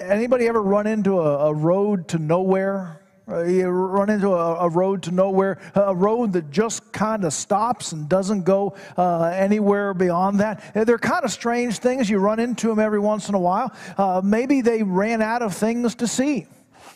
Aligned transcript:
anybody 0.00 0.46
ever 0.46 0.62
run 0.62 0.86
into 0.86 1.20
a, 1.20 1.48
a 1.48 1.54
road 1.54 2.08
to 2.08 2.18
nowhere? 2.18 3.00
Uh, 3.26 3.42
you 3.44 3.66
run 3.68 4.10
into 4.10 4.28
a, 4.28 4.66
a, 4.66 4.68
road 4.68 5.02
to 5.02 5.10
nowhere, 5.10 5.58
a 5.74 5.94
road 5.94 6.34
that 6.34 6.50
just 6.50 6.92
kind 6.92 7.24
of 7.24 7.32
stops 7.32 7.92
and 7.92 8.06
doesn't 8.06 8.42
go 8.42 8.76
uh, 8.98 9.24
anywhere 9.34 9.94
beyond 9.94 10.40
that. 10.40 10.62
They're 10.74 10.98
kind 10.98 11.24
of 11.24 11.32
strange 11.32 11.78
things. 11.78 12.10
You 12.10 12.18
run 12.18 12.38
into 12.38 12.68
them 12.68 12.78
every 12.78 12.98
once 12.98 13.30
in 13.30 13.34
a 13.34 13.38
while. 13.38 13.72
Uh, 13.96 14.20
maybe 14.22 14.60
they 14.60 14.82
ran 14.82 15.22
out 15.22 15.40
of 15.40 15.54
things 15.54 15.94
to 15.96 16.06
see 16.06 16.46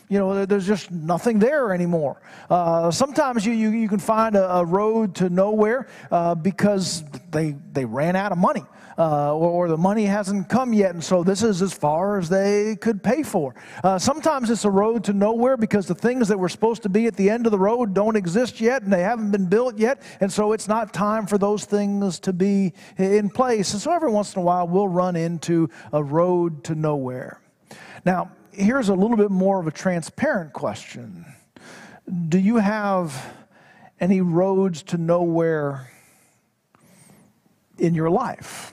you 0.09 0.19
know, 0.19 0.47
there's 0.47 0.67
just 0.67 0.91
nothing 0.91 1.39
there 1.39 1.73
anymore. 1.73 2.21
Uh, 2.49 2.91
sometimes 2.91 3.45
you, 3.45 3.53
you, 3.53 3.71
you, 3.71 3.89
can 3.89 3.99
find 3.99 4.37
a, 4.37 4.57
a 4.57 4.65
road 4.65 5.15
to 5.17 5.29
nowhere 5.29 5.87
uh, 6.11 6.35
because 6.35 7.05
they, 7.31 7.55
they 7.73 7.85
ran 7.85 8.17
out 8.17 8.33
of 8.33 8.39
money. 8.39 8.65
Uh, 8.97 9.33
or, 9.33 9.67
or, 9.67 9.69
the 9.69 9.77
money 9.77 10.05
hasn't 10.05 10.49
come 10.49 10.73
yet, 10.73 10.93
and 10.93 11.05
so 11.05 11.23
this 11.23 11.45
is 11.45 11.63
as 11.63 11.73
far 11.73 12.19
as 12.19 12.29
they 12.29 12.75
could 12.81 13.01
pay 13.01 13.23
for. 13.23 13.55
Uh, 13.85 13.97
sometimes 13.97 14.51
it's 14.51 14.65
a 14.65 14.71
road 14.71 15.05
to 15.05 15.13
nowhere 15.13 15.57
because 15.57 15.87
the 15.87 15.95
things 15.95 16.27
that 16.27 16.37
were 16.37 16.49
supposed 16.49 16.83
to 16.83 16.89
be 16.89 17.07
at 17.07 17.15
the 17.15 17.31
end 17.31 17.47
of 17.47 17.53
the 17.53 17.59
road 17.59 17.95
don't 17.95 18.17
exist 18.17 18.61
yet 18.61 18.83
and 18.83 18.93
they 18.93 19.03
haven't 19.03 19.31
been 19.31 19.47
built 19.47 19.79
yet, 19.79 20.03
and 20.21 20.33
so 20.33 20.53
it's 20.53 20.67
not 20.67 20.93
time 20.93 21.29
for 21.29 21.39
those 21.39 21.65
things 21.65 22.19
to 22.19 22.33
be 22.33 22.73
in 22.97 23.31
place. 23.31 23.73
And 23.73 23.81
so 23.81 23.93
every 23.93 24.11
once 24.11 24.35
in 24.35 24.43
a 24.43 24.45
while, 24.45 24.67
we'll 24.67 24.89
run 24.89 25.15
into 25.15 25.71
a 25.93 26.03
road 26.03 26.65
to 26.65 26.75
nowhere. 26.75 27.41
Now, 28.05 28.33
here's 28.59 28.89
a 28.89 28.95
little 28.95 29.17
bit 29.17 29.31
more 29.31 29.61
of 29.61 29.67
a 29.67 29.71
transparent 29.71 30.53
question 30.53 31.25
Do 32.29 32.39
you 32.39 32.57
have 32.57 33.35
any 34.01 34.21
roads 34.21 34.83
to 34.85 34.99
nowhere 34.99 35.91
in 37.79 37.95
your 37.95 38.11
life? 38.11 38.73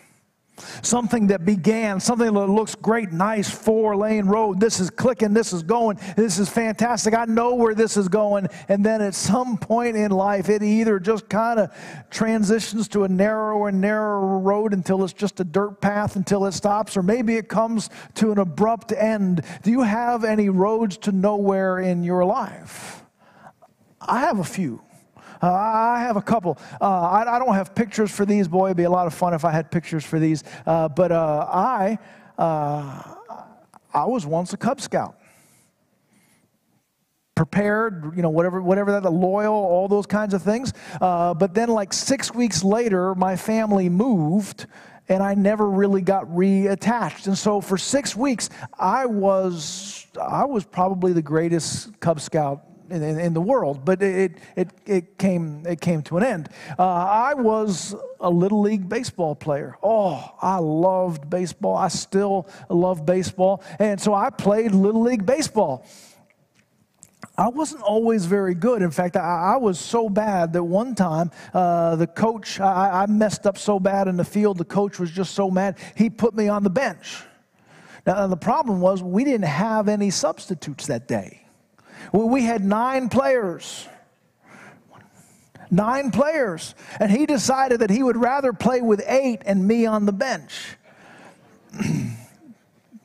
Something 0.81 1.27
that 1.27 1.43
began, 1.43 1.99
something 1.99 2.33
that 2.33 2.47
looks 2.47 2.75
great, 2.75 3.11
nice 3.11 3.49
four 3.49 3.95
lane 3.95 4.25
road. 4.25 4.59
This 4.59 4.79
is 4.79 4.89
clicking, 4.89 5.33
this 5.33 5.51
is 5.51 5.63
going, 5.63 5.99
this 6.15 6.39
is 6.39 6.47
fantastic. 6.47 7.13
I 7.13 7.25
know 7.25 7.55
where 7.55 7.75
this 7.75 7.97
is 7.97 8.07
going. 8.07 8.47
And 8.69 8.85
then 8.85 9.01
at 9.01 9.15
some 9.15 9.57
point 9.57 9.97
in 9.97 10.11
life, 10.11 10.47
it 10.47 10.63
either 10.63 10.99
just 10.99 11.27
kind 11.27 11.59
of 11.59 11.75
transitions 12.09 12.87
to 12.89 13.03
a 13.03 13.09
narrower 13.09 13.69
and 13.69 13.81
narrower 13.81 14.39
road 14.39 14.73
until 14.73 15.03
it's 15.03 15.13
just 15.13 15.39
a 15.39 15.43
dirt 15.43 15.81
path 15.81 16.15
until 16.15 16.45
it 16.45 16.53
stops, 16.53 16.95
or 16.95 17.03
maybe 17.03 17.35
it 17.35 17.49
comes 17.49 17.89
to 18.15 18.31
an 18.31 18.37
abrupt 18.37 18.91
end. 18.93 19.41
Do 19.63 19.71
you 19.71 19.81
have 19.81 20.23
any 20.23 20.49
roads 20.49 20.97
to 20.99 21.11
nowhere 21.11 21.79
in 21.79 22.03
your 22.03 22.23
life? 22.23 23.03
I 23.99 24.19
have 24.21 24.39
a 24.39 24.43
few. 24.43 24.84
Uh, 25.41 25.51
I 25.51 25.99
have 25.99 26.17
a 26.17 26.21
couple. 26.21 26.57
Uh, 26.79 26.85
I, 26.85 27.35
I, 27.35 27.39
don't 27.39 27.53
have 27.53 27.75
pictures 27.75 28.11
for 28.11 28.25
these. 28.25 28.47
Boy, 28.47 28.67
it'd 28.67 28.77
be 28.77 28.83
a 28.83 28.89
lot 28.89 29.07
of 29.07 29.13
fun 29.13 29.33
if 29.33 29.45
I 29.45 29.51
had 29.51 29.71
pictures 29.71 30.05
for 30.05 30.19
these. 30.19 30.43
Uh, 30.65 30.87
but 30.87 31.11
uh, 31.11 31.47
I, 31.51 31.97
uh, 32.37 33.15
I 33.93 34.05
was 34.05 34.25
once 34.25 34.53
a 34.53 34.57
Cub 34.57 34.81
Scout. 34.81 35.19
Prepared, 37.35 38.13
you 38.15 38.21
know, 38.21 38.29
whatever, 38.29 38.61
whatever 38.61 38.91
that, 38.99 39.11
loyal, 39.11 39.53
all 39.53 39.89
those 39.89 40.05
kinds 40.05 40.33
of 40.33 40.41
things. 40.41 40.71
Uh, 41.01 41.33
but 41.33 41.53
then, 41.53 41.67
like 41.67 41.91
six 41.91 42.33
weeks 42.33 42.63
later, 42.63 43.13
my 43.13 43.35
family 43.35 43.89
moved, 43.89 44.67
and 45.09 45.21
I 45.21 45.33
never 45.33 45.69
really 45.69 46.01
got 46.01 46.25
reattached. 46.27 47.27
And 47.27 47.37
so, 47.37 47.59
for 47.59 47.77
six 47.77 48.15
weeks, 48.15 48.49
I 48.79 49.05
was, 49.05 50.07
I 50.19 50.45
was 50.45 50.63
probably 50.63 51.11
the 51.11 51.21
greatest 51.21 51.99
Cub 51.99 52.21
Scout 52.21 52.63
in, 52.89 53.03
in, 53.03 53.33
the 53.33 53.41
world, 53.41 53.83
but 53.83 54.01
it, 54.01 54.33
it, 54.55 54.69
it, 54.85 55.17
came, 55.17 55.65
it 55.65 55.81
came 55.81 56.01
to 56.03 56.17
an 56.17 56.23
end. 56.23 56.49
Uh, 56.77 56.83
I 56.83 57.33
was 57.33 57.95
a 58.19 58.29
Little 58.29 58.61
League 58.61 58.87
baseball 58.87 59.35
player. 59.35 59.77
Oh, 59.81 60.33
I 60.41 60.57
loved 60.57 61.29
baseball. 61.29 61.75
I 61.75 61.87
still 61.87 62.47
love 62.69 63.05
baseball. 63.05 63.63
And 63.79 63.99
so 63.99 64.13
I 64.13 64.29
played 64.29 64.71
Little 64.71 65.01
League 65.01 65.25
baseball. 65.25 65.85
I 67.37 67.49
wasn't 67.49 67.83
always 67.83 68.25
very 68.25 68.55
good. 68.55 68.81
In 68.81 68.91
fact, 68.91 69.17
I, 69.17 69.53
I 69.53 69.57
was 69.57 69.79
so 69.79 70.07
bad 70.09 70.53
that 70.53 70.63
one 70.63 70.95
time 70.95 71.31
uh, 71.53 71.95
the 71.95 72.07
coach, 72.07 72.59
I, 72.59 73.03
I 73.03 73.05
messed 73.07 73.45
up 73.45 73.57
so 73.57 73.79
bad 73.79 74.07
in 74.07 74.15
the 74.15 74.23
field, 74.23 74.57
the 74.57 74.65
coach 74.65 74.99
was 74.99 75.11
just 75.11 75.33
so 75.33 75.51
mad, 75.51 75.77
he 75.95 76.09
put 76.09 76.33
me 76.33 76.47
on 76.47 76.63
the 76.63 76.69
bench. 76.69 77.21
Now, 78.05 78.27
the 78.27 78.37
problem 78.37 78.81
was 78.81 79.01
we 79.01 79.23
didn't 79.23 79.47
have 79.47 79.89
any 79.89 80.11
substitutes 80.11 80.87
that 80.87 81.07
day. 81.07 81.44
We 82.11 82.43
had 82.43 82.63
nine 82.63 83.09
players. 83.09 83.87
Nine 85.71 86.11
players. 86.11 86.75
And 86.99 87.11
he 87.11 87.25
decided 87.25 87.81
that 87.81 87.89
he 87.89 88.03
would 88.03 88.17
rather 88.17 88.53
play 88.53 88.81
with 88.81 89.03
eight 89.07 89.41
and 89.45 89.67
me 89.67 89.85
on 89.85 90.05
the 90.05 90.13
bench. 90.13 90.77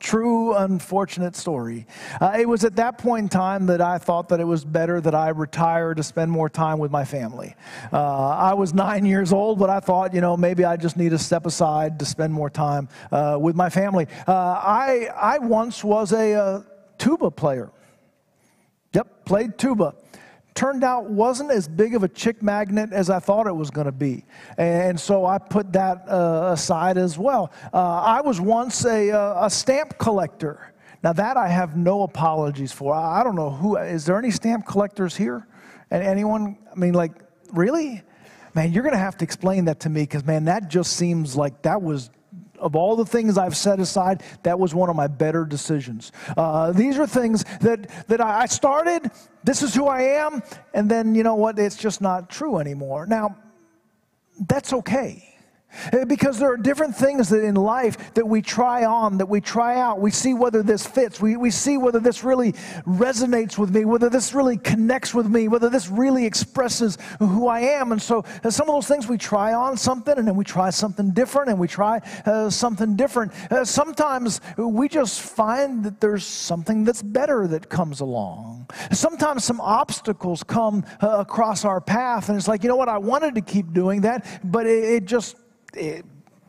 True, 0.01 0.55
unfortunate 0.55 1.35
story. 1.35 1.85
Uh, 2.19 2.35
it 2.39 2.49
was 2.49 2.63
at 2.63 2.75
that 2.77 2.97
point 2.97 3.25
in 3.25 3.29
time 3.29 3.67
that 3.67 3.81
I 3.81 3.99
thought 3.99 4.29
that 4.29 4.39
it 4.39 4.45
was 4.45 4.65
better 4.65 4.99
that 4.99 5.13
I 5.13 5.29
retire 5.29 5.93
to 5.93 6.01
spend 6.01 6.31
more 6.31 6.49
time 6.49 6.79
with 6.79 6.89
my 6.89 7.05
family. 7.05 7.55
Uh, 7.93 8.29
I 8.29 8.55
was 8.55 8.73
nine 8.73 9.05
years 9.05 9.31
old, 9.31 9.59
but 9.59 9.69
I 9.69 9.79
thought, 9.79 10.15
you 10.15 10.19
know, 10.19 10.35
maybe 10.35 10.65
I 10.65 10.75
just 10.75 10.97
need 10.97 11.09
to 11.09 11.19
step 11.19 11.45
aside 11.45 11.99
to 11.99 12.05
spend 12.05 12.33
more 12.33 12.49
time 12.49 12.89
uh, 13.11 13.37
with 13.39 13.55
my 13.55 13.69
family. 13.69 14.07
Uh, 14.27 14.33
I, 14.33 15.09
I 15.15 15.37
once 15.37 15.83
was 15.83 16.13
a 16.13 16.33
uh, 16.33 16.61
tuba 16.97 17.29
player. 17.29 17.69
Yep, 18.93 19.25
played 19.25 19.57
tuba. 19.57 19.95
Turned 20.53 20.83
out 20.83 21.09
wasn't 21.09 21.49
as 21.51 21.67
big 21.67 21.95
of 21.95 22.03
a 22.03 22.09
chick 22.09 22.43
magnet 22.43 22.91
as 22.91 23.09
I 23.09 23.19
thought 23.19 23.47
it 23.47 23.55
was 23.55 23.71
going 23.71 23.85
to 23.85 23.93
be. 23.93 24.25
And 24.57 24.99
so 24.99 25.25
I 25.25 25.37
put 25.37 25.71
that 25.73 26.03
uh, 26.09 26.49
aside 26.51 26.97
as 26.97 27.17
well. 27.17 27.53
Uh, 27.73 27.77
I 27.77 28.21
was 28.21 28.41
once 28.41 28.85
a, 28.85 29.11
uh, 29.11 29.45
a 29.45 29.49
stamp 29.49 29.97
collector. 29.97 30.73
Now, 31.03 31.13
that 31.13 31.37
I 31.37 31.47
have 31.47 31.77
no 31.77 32.03
apologies 32.03 32.71
for. 32.71 32.93
I 32.93 33.23
don't 33.23 33.35
know 33.35 33.49
who, 33.49 33.77
is 33.77 34.05
there 34.05 34.19
any 34.19 34.29
stamp 34.29 34.67
collectors 34.67 35.15
here? 35.15 35.47
And 35.89 36.03
anyone, 36.03 36.57
I 36.71 36.77
mean, 36.77 36.93
like, 36.93 37.13
really? 37.53 38.03
Man, 38.53 38.73
you're 38.73 38.83
going 38.83 38.93
to 38.93 38.99
have 38.99 39.17
to 39.17 39.23
explain 39.23 39.65
that 39.65 39.79
to 39.81 39.89
me 39.89 40.03
because, 40.03 40.25
man, 40.25 40.45
that 40.45 40.69
just 40.69 40.93
seems 40.97 41.35
like 41.35 41.61
that 41.61 41.81
was 41.81 42.11
of 42.61 42.75
all 42.75 42.95
the 42.95 43.05
things 43.05 43.37
I've 43.37 43.57
set 43.57 43.79
aside, 43.79 44.23
that 44.43 44.57
was 44.57 44.73
one 44.73 44.89
of 44.89 44.95
my 44.95 45.07
better 45.07 45.43
decisions. 45.43 46.11
Uh, 46.37 46.71
these 46.71 46.97
are 46.97 47.07
things 47.07 47.43
that, 47.59 47.89
that 48.07 48.21
I 48.21 48.45
started, 48.45 49.11
this 49.43 49.61
is 49.61 49.75
who 49.75 49.87
I 49.87 50.01
am, 50.01 50.43
and 50.73 50.89
then 50.89 51.15
you 51.15 51.23
know 51.23 51.35
what? 51.35 51.59
It's 51.59 51.75
just 51.75 52.01
not 52.01 52.29
true 52.29 52.59
anymore. 52.59 53.05
Now, 53.05 53.35
that's 54.47 54.73
okay. 54.73 55.30
Uh, 55.93 56.05
because 56.05 56.39
there 56.39 56.51
are 56.51 56.57
different 56.57 56.95
things 56.95 57.29
that 57.29 57.43
in 57.43 57.55
life 57.55 58.13
that 58.13 58.27
we 58.27 58.41
try 58.41 58.85
on, 58.85 59.17
that 59.17 59.27
we 59.27 59.41
try 59.41 59.79
out. 59.79 59.99
We 59.99 60.11
see 60.11 60.33
whether 60.33 60.63
this 60.63 60.85
fits. 60.85 61.21
We, 61.21 61.37
we 61.37 61.51
see 61.51 61.77
whether 61.77 61.99
this 61.99 62.23
really 62.23 62.53
resonates 62.85 63.57
with 63.57 63.73
me, 63.73 63.85
whether 63.85 64.09
this 64.09 64.33
really 64.33 64.57
connects 64.57 65.13
with 65.13 65.27
me, 65.27 65.47
whether 65.47 65.69
this 65.69 65.89
really 65.89 66.25
expresses 66.25 66.97
who 67.19 67.47
I 67.47 67.61
am. 67.61 67.91
And 67.91 68.01
so 68.01 68.25
uh, 68.43 68.49
some 68.49 68.69
of 68.69 68.75
those 68.75 68.87
things 68.87 69.07
we 69.07 69.17
try 69.17 69.53
on 69.53 69.77
something 69.77 70.17
and 70.17 70.27
then 70.27 70.35
we 70.35 70.43
try 70.43 70.69
something 70.69 71.11
different 71.11 71.49
and 71.49 71.59
we 71.59 71.67
try 71.67 72.01
uh, 72.25 72.49
something 72.49 72.95
different. 72.95 73.31
Uh, 73.51 73.65
sometimes 73.65 74.41
we 74.57 74.87
just 74.87 75.21
find 75.21 75.83
that 75.83 75.99
there's 75.99 76.25
something 76.25 76.83
that's 76.83 77.01
better 77.01 77.47
that 77.47 77.69
comes 77.69 78.01
along. 78.01 78.69
Sometimes 78.91 79.43
some 79.43 79.61
obstacles 79.61 80.43
come 80.43 80.83
across 81.01 81.65
our 81.65 81.81
path 81.81 82.29
and 82.29 82.37
it's 82.37 82.47
like, 82.47 82.63
you 82.63 82.69
know 82.69 82.75
what, 82.75 82.89
I 82.89 82.97
wanted 82.97 83.35
to 83.35 83.41
keep 83.41 83.73
doing 83.73 84.01
that, 84.01 84.25
but 84.43 84.65
it, 84.65 84.83
it 84.83 85.05
just 85.05 85.35
it, 85.73 86.05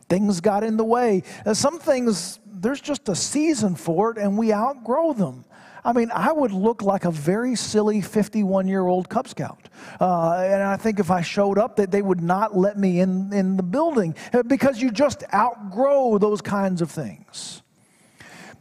things 0.09 0.41
got 0.41 0.63
in 0.63 0.77
the 0.77 0.83
way. 0.83 1.23
Uh, 1.45 1.53
some 1.53 1.79
things, 1.79 2.39
there's 2.45 2.81
just 2.81 3.09
a 3.09 3.15
season 3.15 3.75
for 3.75 4.11
it, 4.11 4.17
and 4.17 4.37
we 4.37 4.53
outgrow 4.53 5.13
them. 5.13 5.45
I 5.85 5.91
mean, 5.91 6.11
I 6.13 6.31
would 6.31 6.53
look 6.53 6.81
like 6.81 7.03
a 7.03 7.11
very 7.11 7.55
silly 7.55 7.99
51 7.99 8.67
year 8.67 8.87
old 8.87 9.09
Cub 9.09 9.27
Scout. 9.27 9.67
Uh, 9.99 10.35
and 10.37 10.63
I 10.63 10.77
think 10.77 10.99
if 10.99 11.11
I 11.11 11.21
showed 11.21 11.57
up, 11.57 11.75
that 11.75 11.91
they 11.91 12.01
would 12.01 12.21
not 12.21 12.55
let 12.55 12.77
me 12.77 13.01
in, 13.01 13.33
in 13.33 13.57
the 13.57 13.63
building 13.63 14.15
uh, 14.31 14.43
because 14.43 14.81
you 14.81 14.91
just 14.91 15.23
outgrow 15.33 16.17
those 16.17 16.41
kinds 16.41 16.81
of 16.81 16.89
things. 16.89 17.61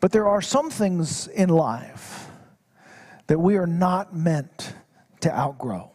But 0.01 0.11
there 0.11 0.27
are 0.27 0.43
some 0.43 0.69
things 0.69 1.29
in 1.29 1.49
life 1.49 2.27
that 3.29 3.39
we 3.39 3.57
are 3.57 3.69
not 3.69 4.17
meant 4.17 4.75
to 5.21 5.33
outgrow. 5.33 5.92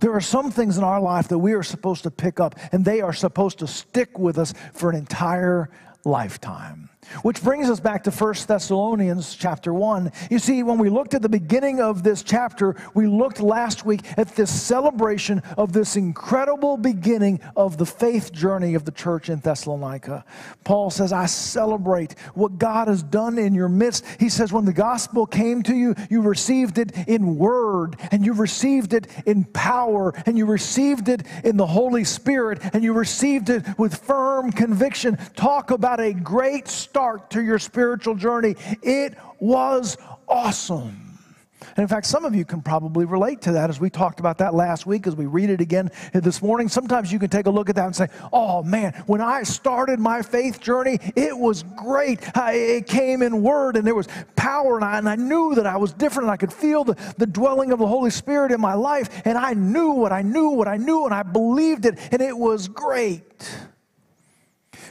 There 0.00 0.12
are 0.12 0.20
some 0.20 0.50
things 0.50 0.78
in 0.78 0.84
our 0.84 1.00
life 1.00 1.28
that 1.28 1.38
we 1.38 1.52
are 1.52 1.62
supposed 1.62 2.02
to 2.04 2.10
pick 2.10 2.40
up, 2.40 2.54
and 2.72 2.84
they 2.84 3.00
are 3.00 3.12
supposed 3.12 3.58
to 3.58 3.66
stick 3.66 4.18
with 4.18 4.38
us 4.38 4.54
for 4.72 4.90
an 4.90 4.96
entire 4.96 5.70
lifetime. 6.04 6.90
Which 7.22 7.42
brings 7.42 7.70
us 7.70 7.80
back 7.80 8.04
to 8.04 8.10
1 8.10 8.34
Thessalonians 8.46 9.34
chapter 9.34 9.72
1. 9.72 10.12
You 10.30 10.38
see, 10.38 10.62
when 10.62 10.78
we 10.78 10.88
looked 10.88 11.14
at 11.14 11.22
the 11.22 11.28
beginning 11.28 11.80
of 11.80 12.02
this 12.02 12.22
chapter, 12.22 12.76
we 12.94 13.06
looked 13.06 13.40
last 13.40 13.84
week 13.84 14.02
at 14.16 14.34
this 14.36 14.50
celebration 14.50 15.42
of 15.56 15.72
this 15.72 15.96
incredible 15.96 16.76
beginning 16.76 17.40
of 17.56 17.78
the 17.78 17.86
faith 17.86 18.32
journey 18.32 18.74
of 18.74 18.84
the 18.84 18.92
church 18.92 19.28
in 19.28 19.40
Thessalonica. 19.40 20.24
Paul 20.64 20.90
says, 20.90 21.12
I 21.12 21.26
celebrate 21.26 22.18
what 22.34 22.58
God 22.58 22.88
has 22.88 23.02
done 23.02 23.38
in 23.38 23.54
your 23.54 23.68
midst. 23.68 24.04
He 24.18 24.28
says, 24.28 24.52
when 24.52 24.64
the 24.64 24.72
gospel 24.72 25.26
came 25.26 25.62
to 25.64 25.74
you, 25.74 25.94
you 26.10 26.22
received 26.22 26.78
it 26.78 26.96
in 27.06 27.36
word, 27.36 27.96
and 28.10 28.24
you 28.24 28.32
received 28.32 28.94
it 28.94 29.06
in 29.26 29.44
power, 29.44 30.12
and 30.26 30.38
you 30.38 30.46
received 30.46 31.08
it 31.08 31.22
in 31.42 31.56
the 31.56 31.66
Holy 31.66 32.04
Spirit, 32.04 32.60
and 32.72 32.82
you 32.82 32.92
received 32.92 33.50
it 33.50 33.64
with 33.78 33.94
firm 33.94 34.52
conviction. 34.52 35.16
Talk 35.36 35.70
about 35.70 36.00
a 36.00 36.12
great 36.12 36.68
start 36.94 37.28
to 37.28 37.42
your 37.42 37.58
spiritual 37.58 38.14
journey. 38.14 38.54
It 38.80 39.16
was 39.40 39.98
awesome. 40.28 41.18
And 41.60 41.78
in 41.78 41.88
fact, 41.88 42.06
some 42.06 42.24
of 42.24 42.36
you 42.36 42.44
can 42.44 42.62
probably 42.62 43.04
relate 43.04 43.42
to 43.42 43.52
that 43.52 43.68
as 43.68 43.80
we 43.80 43.90
talked 43.90 44.20
about 44.20 44.38
that 44.38 44.54
last 44.54 44.86
week, 44.86 45.08
as 45.08 45.16
we 45.16 45.26
read 45.26 45.50
it 45.50 45.60
again 45.60 45.90
this 46.12 46.40
morning. 46.40 46.68
Sometimes 46.68 47.10
you 47.10 47.18
can 47.18 47.30
take 47.30 47.46
a 47.46 47.50
look 47.50 47.68
at 47.68 47.74
that 47.74 47.86
and 47.86 47.96
say, 47.96 48.06
oh 48.32 48.62
man, 48.62 48.92
when 49.06 49.20
I 49.20 49.42
started 49.42 49.98
my 49.98 50.22
faith 50.22 50.60
journey, 50.60 51.00
it 51.16 51.36
was 51.36 51.64
great. 51.64 52.20
it 52.36 52.86
came 52.86 53.22
in 53.22 53.42
word 53.42 53.76
and 53.76 53.84
there 53.84 53.96
was 53.96 54.06
power, 54.36 54.76
and 54.76 54.84
I, 54.84 54.98
and 54.98 55.08
I 55.08 55.16
knew 55.16 55.56
that 55.56 55.66
I 55.66 55.78
was 55.78 55.92
different, 55.94 56.26
and 56.26 56.32
I 56.32 56.36
could 56.36 56.52
feel 56.52 56.84
the, 56.84 56.96
the 57.18 57.26
dwelling 57.26 57.72
of 57.72 57.80
the 57.80 57.88
Holy 57.88 58.10
Spirit 58.10 58.52
in 58.52 58.60
my 58.60 58.74
life, 58.74 59.22
and 59.24 59.36
I 59.36 59.54
knew 59.54 59.90
what 59.90 60.12
I 60.12 60.22
knew, 60.22 60.50
what 60.50 60.68
I 60.68 60.76
knew, 60.76 61.06
and 61.06 61.12
I 61.12 61.24
believed 61.24 61.86
it, 61.86 61.98
and 62.12 62.22
it 62.22 62.38
was 62.38 62.68
great. 62.68 63.50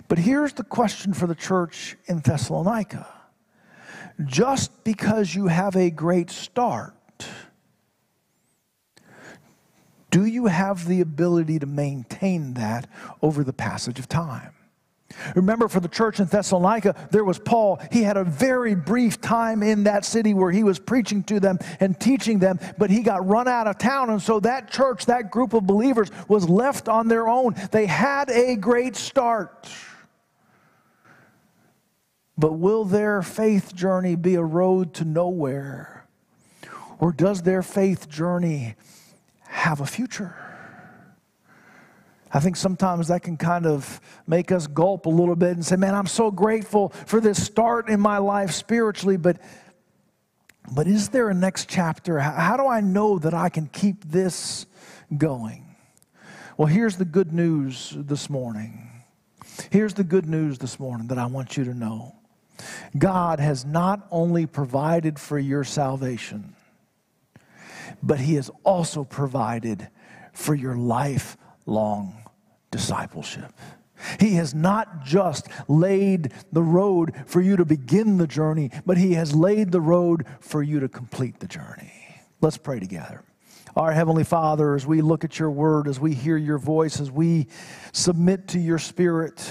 But 0.07 0.19
here's 0.19 0.53
the 0.53 0.63
question 0.63 1.13
for 1.13 1.27
the 1.27 1.35
church 1.35 1.97
in 2.07 2.19
Thessalonica 2.19 3.07
just 4.25 4.83
because 4.83 5.33
you 5.33 5.47
have 5.47 5.75
a 5.75 5.89
great 5.89 6.29
start, 6.29 6.93
do 10.11 10.25
you 10.25 10.45
have 10.45 10.87
the 10.87 11.01
ability 11.01 11.57
to 11.59 11.65
maintain 11.65 12.53
that 12.53 12.87
over 13.21 13.43
the 13.43 13.53
passage 13.53 13.97
of 13.97 14.07
time? 14.07 14.53
Remember, 15.35 15.67
for 15.67 15.79
the 15.79 15.87
church 15.87 16.19
in 16.19 16.25
Thessalonica, 16.25 16.95
there 17.11 17.23
was 17.23 17.37
Paul. 17.37 17.79
He 17.91 18.01
had 18.01 18.17
a 18.17 18.23
very 18.23 18.73
brief 18.73 19.21
time 19.21 19.61
in 19.61 19.83
that 19.83 20.05
city 20.05 20.33
where 20.33 20.51
he 20.51 20.63
was 20.63 20.79
preaching 20.79 21.23
to 21.23 21.39
them 21.39 21.59
and 21.79 21.99
teaching 21.99 22.39
them, 22.39 22.59
but 22.77 22.89
he 22.89 23.01
got 23.01 23.27
run 23.27 23.47
out 23.47 23.67
of 23.67 23.77
town. 23.77 24.09
And 24.09 24.21
so 24.21 24.39
that 24.39 24.71
church, 24.71 25.05
that 25.05 25.31
group 25.31 25.53
of 25.53 25.67
believers, 25.67 26.09
was 26.27 26.49
left 26.49 26.89
on 26.89 27.07
their 27.07 27.27
own. 27.27 27.55
They 27.71 27.85
had 27.85 28.29
a 28.29 28.55
great 28.55 28.95
start. 28.95 29.69
But 32.37 32.53
will 32.53 32.83
their 32.83 33.21
faith 33.21 33.75
journey 33.75 34.15
be 34.15 34.35
a 34.35 34.43
road 34.43 34.93
to 34.95 35.05
nowhere? 35.05 36.07
Or 36.99 37.11
does 37.11 37.43
their 37.43 37.61
faith 37.61 38.09
journey 38.09 38.75
have 39.47 39.81
a 39.81 39.85
future? 39.85 40.35
I 42.31 42.39
think 42.39 42.55
sometimes 42.55 43.09
that 43.09 43.21
can 43.21 43.37
kind 43.37 43.67
of 43.67 44.01
make 44.25 44.51
us 44.51 44.65
gulp 44.65 45.05
a 45.05 45.09
little 45.09 45.35
bit 45.35 45.51
and 45.51 45.63
say, 45.63 45.75
man, 45.75 45.93
I'm 45.93 46.07
so 46.07 46.31
grateful 46.31 46.89
for 46.89 47.21
this 47.21 47.43
start 47.43 47.89
in 47.89 47.99
my 47.99 48.17
life 48.17 48.51
spiritually, 48.51 49.17
but, 49.17 49.39
but 50.71 50.87
is 50.87 51.09
there 51.09 51.29
a 51.29 51.33
next 51.35 51.69
chapter? 51.69 52.19
How 52.19 52.57
do 52.57 52.65
I 52.65 52.81
know 52.81 53.19
that 53.19 53.35
I 53.35 53.49
can 53.49 53.67
keep 53.67 54.03
this 54.05 54.65
going? 55.15 55.75
Well, 56.57 56.67
here's 56.67 56.97
the 56.97 57.05
good 57.05 57.31
news 57.33 57.93
this 57.95 58.31
morning. 58.31 58.89
Here's 59.69 59.93
the 59.93 60.03
good 60.03 60.25
news 60.25 60.57
this 60.57 60.79
morning 60.79 61.07
that 61.09 61.19
I 61.19 61.27
want 61.27 61.55
you 61.55 61.63
to 61.65 61.73
know. 61.75 62.12
God 62.97 63.39
has 63.39 63.65
not 63.65 64.07
only 64.11 64.45
provided 64.45 65.19
for 65.19 65.37
your 65.37 65.63
salvation, 65.63 66.55
but 68.01 68.19
He 68.19 68.35
has 68.35 68.49
also 68.63 69.03
provided 69.03 69.89
for 70.33 70.55
your 70.55 70.75
lifelong 70.75 72.23
discipleship. 72.71 73.53
He 74.19 74.33
has 74.33 74.53
not 74.53 75.05
just 75.05 75.47
laid 75.67 76.33
the 76.51 76.63
road 76.63 77.13
for 77.25 77.39
you 77.39 77.55
to 77.55 77.65
begin 77.65 78.17
the 78.17 78.27
journey, 78.27 78.71
but 78.85 78.97
He 78.97 79.13
has 79.13 79.33
laid 79.33 79.71
the 79.71 79.81
road 79.81 80.25
for 80.39 80.61
you 80.61 80.79
to 80.81 80.89
complete 80.89 81.39
the 81.39 81.47
journey. 81.47 81.91
Let's 82.41 82.57
pray 82.57 82.79
together. 82.79 83.23
Our 83.75 83.91
Heavenly 83.91 84.23
Father, 84.23 84.75
as 84.75 84.85
we 84.85 85.01
look 85.01 85.23
at 85.23 85.39
your 85.39 85.49
word, 85.49 85.87
as 85.87 85.99
we 85.99 86.13
hear 86.13 86.37
your 86.37 86.59
voice, 86.59 86.99
as 86.99 87.09
we 87.09 87.47
submit 87.91 88.49
to 88.49 88.59
your 88.59 88.77
spirit, 88.77 89.49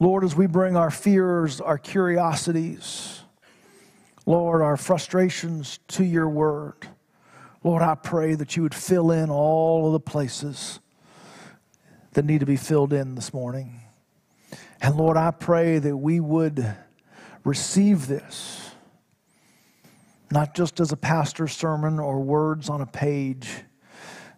Lord, 0.00 0.22
as 0.22 0.36
we 0.36 0.46
bring 0.46 0.76
our 0.76 0.90
fears, 0.90 1.60
our 1.60 1.78
curiosities, 1.78 3.20
Lord, 4.26 4.62
our 4.62 4.76
frustrations 4.76 5.80
to 5.88 6.04
your 6.04 6.28
word, 6.28 6.86
Lord, 7.64 7.82
I 7.82 7.96
pray 7.96 8.34
that 8.34 8.56
you 8.56 8.62
would 8.62 8.74
fill 8.74 9.10
in 9.10 9.28
all 9.28 9.86
of 9.86 9.92
the 9.92 10.00
places 10.00 10.78
that 12.12 12.24
need 12.24 12.40
to 12.40 12.46
be 12.46 12.56
filled 12.56 12.92
in 12.92 13.16
this 13.16 13.34
morning. 13.34 13.80
And 14.80 14.96
Lord, 14.96 15.16
I 15.16 15.32
pray 15.32 15.80
that 15.80 15.96
we 15.96 16.20
would 16.20 16.76
receive 17.44 18.06
this, 18.06 18.70
not 20.30 20.54
just 20.54 20.78
as 20.78 20.92
a 20.92 20.96
pastor's 20.96 21.56
sermon 21.56 21.98
or 21.98 22.20
words 22.20 22.68
on 22.68 22.80
a 22.80 22.86
page, 22.86 23.64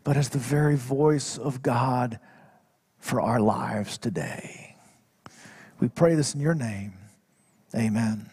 but 0.04 0.16
as 0.16 0.30
the 0.30 0.38
very 0.38 0.76
voice 0.76 1.36
of 1.36 1.62
God 1.62 2.18
for 2.98 3.20
our 3.20 3.40
lives 3.40 3.98
today. 3.98 4.69
We 5.80 5.88
pray 5.88 6.14
this 6.14 6.34
in 6.34 6.40
your 6.40 6.54
name. 6.54 6.92
Amen. 7.74 8.28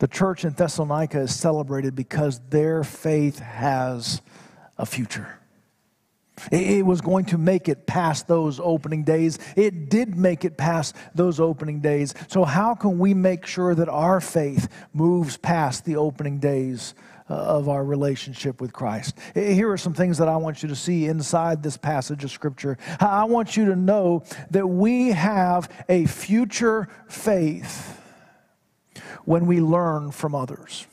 The 0.00 0.08
church 0.08 0.44
in 0.44 0.52
Thessalonica 0.52 1.20
is 1.20 1.34
celebrated 1.34 1.94
because 1.94 2.40
their 2.50 2.82
faith 2.84 3.38
has 3.38 4.20
a 4.76 4.84
future. 4.84 5.38
It 6.50 6.86
was 6.86 7.02
going 7.02 7.26
to 7.26 7.38
make 7.38 7.68
it 7.68 7.86
past 7.86 8.26
those 8.26 8.58
opening 8.60 9.04
days. 9.04 9.38
It 9.56 9.90
did 9.90 10.16
make 10.16 10.44
it 10.44 10.56
past 10.56 10.96
those 11.14 11.38
opening 11.38 11.80
days. 11.80 12.14
So, 12.28 12.44
how 12.44 12.74
can 12.74 12.98
we 12.98 13.12
make 13.12 13.44
sure 13.44 13.74
that 13.74 13.90
our 13.90 14.22
faith 14.22 14.68
moves 14.94 15.36
past 15.36 15.84
the 15.84 15.96
opening 15.96 16.38
days 16.38 16.94
of 17.30 17.68
our 17.68 17.84
relationship 17.84 18.60
with 18.60 18.72
Christ. 18.72 19.18
Here 19.34 19.70
are 19.70 19.78
some 19.78 19.94
things 19.94 20.18
that 20.18 20.28
I 20.28 20.36
want 20.36 20.62
you 20.62 20.68
to 20.68 20.76
see 20.76 21.06
inside 21.06 21.62
this 21.62 21.76
passage 21.76 22.24
of 22.24 22.30
Scripture. 22.30 22.76
I 22.98 23.24
want 23.24 23.56
you 23.56 23.66
to 23.66 23.76
know 23.76 24.24
that 24.50 24.66
we 24.66 25.10
have 25.10 25.70
a 25.88 26.06
future 26.06 26.88
faith 27.08 27.96
when 29.24 29.46
we 29.46 29.60
learn 29.60 30.10
from 30.10 30.34
others 30.34 30.86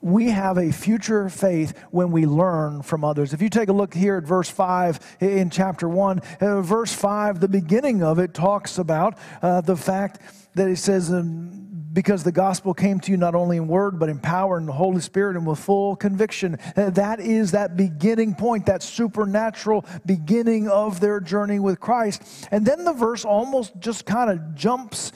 we 0.00 0.30
have 0.30 0.58
a 0.58 0.70
future 0.70 1.28
faith 1.28 1.76
when 1.90 2.12
we 2.12 2.24
learn 2.24 2.82
from 2.82 3.04
others. 3.04 3.32
If 3.32 3.42
you 3.42 3.48
take 3.48 3.68
a 3.68 3.72
look 3.72 3.94
here 3.94 4.16
at 4.16 4.24
verse 4.24 4.48
5 4.48 5.16
in 5.20 5.50
chapter 5.50 5.88
1, 5.88 6.20
uh, 6.40 6.62
verse 6.62 6.92
5, 6.92 7.40
the 7.40 7.48
beginning 7.48 8.02
of 8.02 8.18
it 8.18 8.32
talks 8.32 8.78
about 8.78 9.18
uh, 9.42 9.60
the 9.60 9.76
fact 9.76 10.20
that 10.54 10.68
it 10.68 10.76
says, 10.76 11.12
um, 11.12 11.67
because 11.98 12.22
the 12.22 12.30
gospel 12.30 12.72
came 12.72 13.00
to 13.00 13.10
you 13.10 13.16
not 13.16 13.34
only 13.34 13.56
in 13.56 13.66
word, 13.66 13.98
but 13.98 14.08
in 14.08 14.20
power 14.20 14.56
and 14.56 14.68
the 14.68 14.72
Holy 14.72 15.00
Spirit 15.00 15.36
and 15.36 15.44
with 15.44 15.58
full 15.58 15.96
conviction. 15.96 16.56
Uh, 16.76 16.90
that 16.90 17.18
is 17.18 17.50
that 17.50 17.76
beginning 17.76 18.36
point, 18.36 18.66
that 18.66 18.84
supernatural 18.84 19.84
beginning 20.06 20.68
of 20.68 21.00
their 21.00 21.18
journey 21.18 21.58
with 21.58 21.80
Christ. 21.80 22.22
And 22.52 22.64
then 22.64 22.84
the 22.84 22.92
verse 22.92 23.24
almost 23.24 23.72
just 23.80 24.06
kind 24.06 24.30
of 24.30 24.54
jumps 24.54 25.10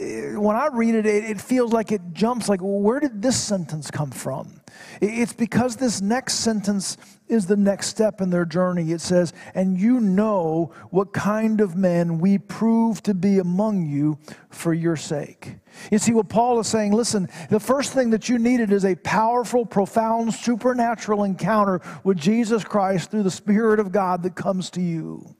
Uh, 0.00 0.40
when 0.40 0.56
I 0.56 0.68
read 0.72 0.94
it, 0.94 1.04
it, 1.04 1.40
feels 1.40 1.72
like 1.72 1.92
it 1.92 2.00
jumps 2.12 2.48
like, 2.48 2.62
well, 2.62 2.80
where 2.80 3.00
did 3.00 3.20
this 3.20 3.38
sentence 3.38 3.90
come 3.90 4.10
from? 4.10 4.60
It's 5.02 5.34
because 5.34 5.76
this 5.76 6.00
next 6.00 6.34
sentence 6.34 6.96
is 7.28 7.46
the 7.46 7.56
next 7.56 7.88
step 7.88 8.20
in 8.20 8.30
their 8.30 8.46
journey. 8.46 8.92
It 8.92 9.02
says, 9.02 9.34
And 9.54 9.78
you 9.78 10.00
know 10.00 10.72
what 10.90 11.12
kind 11.12 11.60
of 11.60 11.76
men 11.76 12.18
we 12.18 12.38
prove 12.38 13.02
to 13.02 13.14
be 13.14 13.38
among 13.38 13.86
you 13.86 14.18
for 14.48 14.72
your 14.72 14.96
sake. 14.96 15.56
You 15.90 15.98
see, 15.98 16.12
what 16.12 16.28
Paul 16.28 16.58
is 16.60 16.66
saying, 16.66 16.92
listen, 16.92 17.28
the 17.50 17.60
first 17.60 17.92
thing 17.92 18.10
that 18.10 18.28
you 18.28 18.38
needed 18.38 18.72
is 18.72 18.84
a 18.84 18.94
powerful, 18.96 19.66
profound, 19.66 20.32
supernatural 20.32 21.24
encounter 21.24 21.82
with 22.04 22.16
Jesus 22.16 22.64
Christ 22.64 23.10
through 23.10 23.24
the 23.24 23.30
Spirit 23.30 23.80
of 23.80 23.92
God 23.92 24.22
that 24.22 24.34
comes 24.34 24.70
to 24.70 24.80
you. 24.80 25.34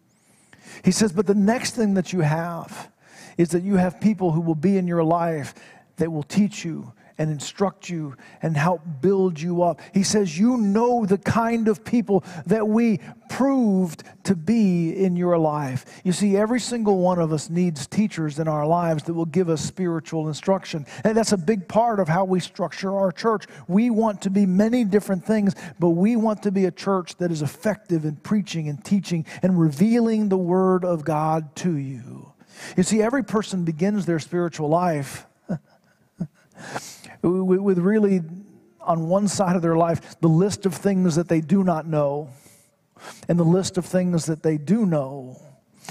He 0.85 0.91
says, 0.91 1.13
But 1.13 1.27
the 1.27 1.35
next 1.35 1.77
thing 1.77 1.95
that 1.95 2.13
you 2.13 2.21
have, 2.21 2.91
is 3.41 3.49
that 3.49 3.63
you 3.63 3.77
have 3.77 3.99
people 4.03 4.33
who 4.33 4.43
will 4.43 4.55
be 4.55 4.77
in 4.77 4.87
your 4.87 5.03
life 5.03 5.55
that 5.97 6.13
will 6.13 6.23
teach 6.23 6.63
you 6.63 6.93
and 7.17 7.31
instruct 7.31 7.89
you 7.89 8.15
and 8.43 8.55
help 8.55 8.83
build 9.01 9.41
you 9.41 9.63
up. 9.63 9.81
He 9.95 10.03
says, 10.03 10.39
You 10.39 10.59
know 10.59 11.07
the 11.07 11.17
kind 11.17 11.67
of 11.67 11.83
people 11.83 12.23
that 12.45 12.69
we 12.69 13.01
proved 13.31 14.05
to 14.25 14.37
be 14.37 14.95
in 14.95 15.17
your 15.17 15.39
life. 15.39 15.87
You 16.05 16.13
see, 16.13 16.37
every 16.37 16.61
single 16.61 16.99
one 16.99 17.19
of 17.19 17.33
us 17.33 17.49
needs 17.49 17.87
teachers 17.87 18.39
in 18.39 18.47
our 18.47 18.67
lives 18.67 19.05
that 19.05 19.15
will 19.15 19.25
give 19.25 19.49
us 19.49 19.63
spiritual 19.63 20.29
instruction. 20.29 20.85
And 21.03 21.17
that's 21.17 21.33
a 21.33 21.39
big 21.39 21.67
part 21.67 21.99
of 21.99 22.09
how 22.09 22.27
we 22.27 22.41
structure 22.41 22.95
our 22.95 23.11
church. 23.11 23.47
We 23.69 23.89
want 23.89 24.21
to 24.23 24.31
be 24.31 24.45
many 24.45 24.85
different 24.85 25.25
things, 25.25 25.55
but 25.79 25.91
we 25.91 26.15
want 26.15 26.43
to 26.43 26.51
be 26.51 26.67
a 26.67 26.71
church 26.71 27.17
that 27.17 27.31
is 27.31 27.41
effective 27.41 28.05
in 28.05 28.17
preaching 28.17 28.69
and 28.69 28.85
teaching 28.85 29.25
and 29.43 29.59
revealing 29.59 30.29
the 30.29 30.37
Word 30.37 30.85
of 30.85 31.07
God 31.07 31.57
to 31.57 31.77
you. 31.77 32.30
You 32.77 32.83
see, 32.83 33.03
every 33.03 33.25
person 33.25 33.65
begins 33.65 34.07
their 34.07 34.19
spiritual 34.19 34.69
life 34.69 35.27
with 37.23 37.79
really, 37.79 38.23
on 38.81 39.09
one 39.09 39.29
side 39.29 39.57
of 39.57 39.63
their 39.63 39.77
life, 39.77 40.21
the 40.21 40.29
list 40.29 40.67
of 40.67 40.75
things 40.75 41.17
that 41.17 41.29
they 41.29 41.41
do 41.41 41.65
not 41.65 41.87
know 41.87 42.31
and 43.29 43.39
the 43.39 43.45
list 43.45 43.79
of 43.79 43.85
things 43.85 44.27
that 44.27 44.43
they 44.43 44.59
do 44.59 44.87
know. 44.87 45.41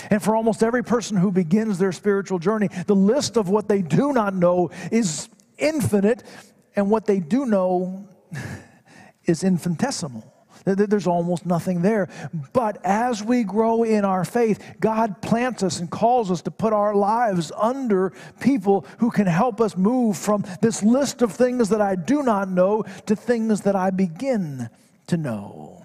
And 0.10 0.22
for 0.22 0.36
almost 0.36 0.64
every 0.64 0.84
person 0.84 1.18
who 1.18 1.32
begins 1.32 1.78
their 1.78 1.92
spiritual 1.92 2.40
journey, 2.40 2.70
the 2.88 2.96
list 2.96 3.38
of 3.38 3.50
what 3.50 3.68
they 3.68 3.82
do 3.82 4.14
not 4.14 4.34
know 4.34 4.72
is 4.92 5.28
infinite, 5.58 6.24
and 6.76 6.90
what 6.90 7.06
they 7.06 7.20
do 7.20 7.46
know 7.46 8.08
is 9.26 9.44
infinitesimal. 9.44 10.29
There's 10.66 11.08
almost 11.08 11.46
nothing 11.46 11.82
there. 11.82 12.10
But 12.54 12.80
as 12.84 13.24
we 13.24 13.44
grow 13.44 13.84
in 13.84 14.06
our 14.06 14.26
faith, 14.26 14.64
God 14.80 15.22
plants 15.22 15.64
us 15.64 15.80
and 15.80 15.90
calls 15.90 16.32
us 16.32 16.42
to 16.44 16.52
put 16.52 16.74
our 16.74 16.96
lives 16.96 17.52
under 17.56 18.14
people 18.40 18.86
who 19.00 19.12
can 19.12 19.28
help 19.28 19.62
us 19.62 19.76
move 19.78 20.18
from 20.18 20.44
this 20.62 20.84
list 20.84 21.22
of 21.22 21.32
things 21.32 21.70
that 21.70 21.82
I 21.82 21.96
do 21.96 22.24
not 22.24 22.50
know 22.50 22.84
to 23.06 23.16
things 23.16 23.62
that 23.62 23.76
I 23.76 23.90
begin 23.90 24.70
to 25.08 25.18
know. 25.18 25.79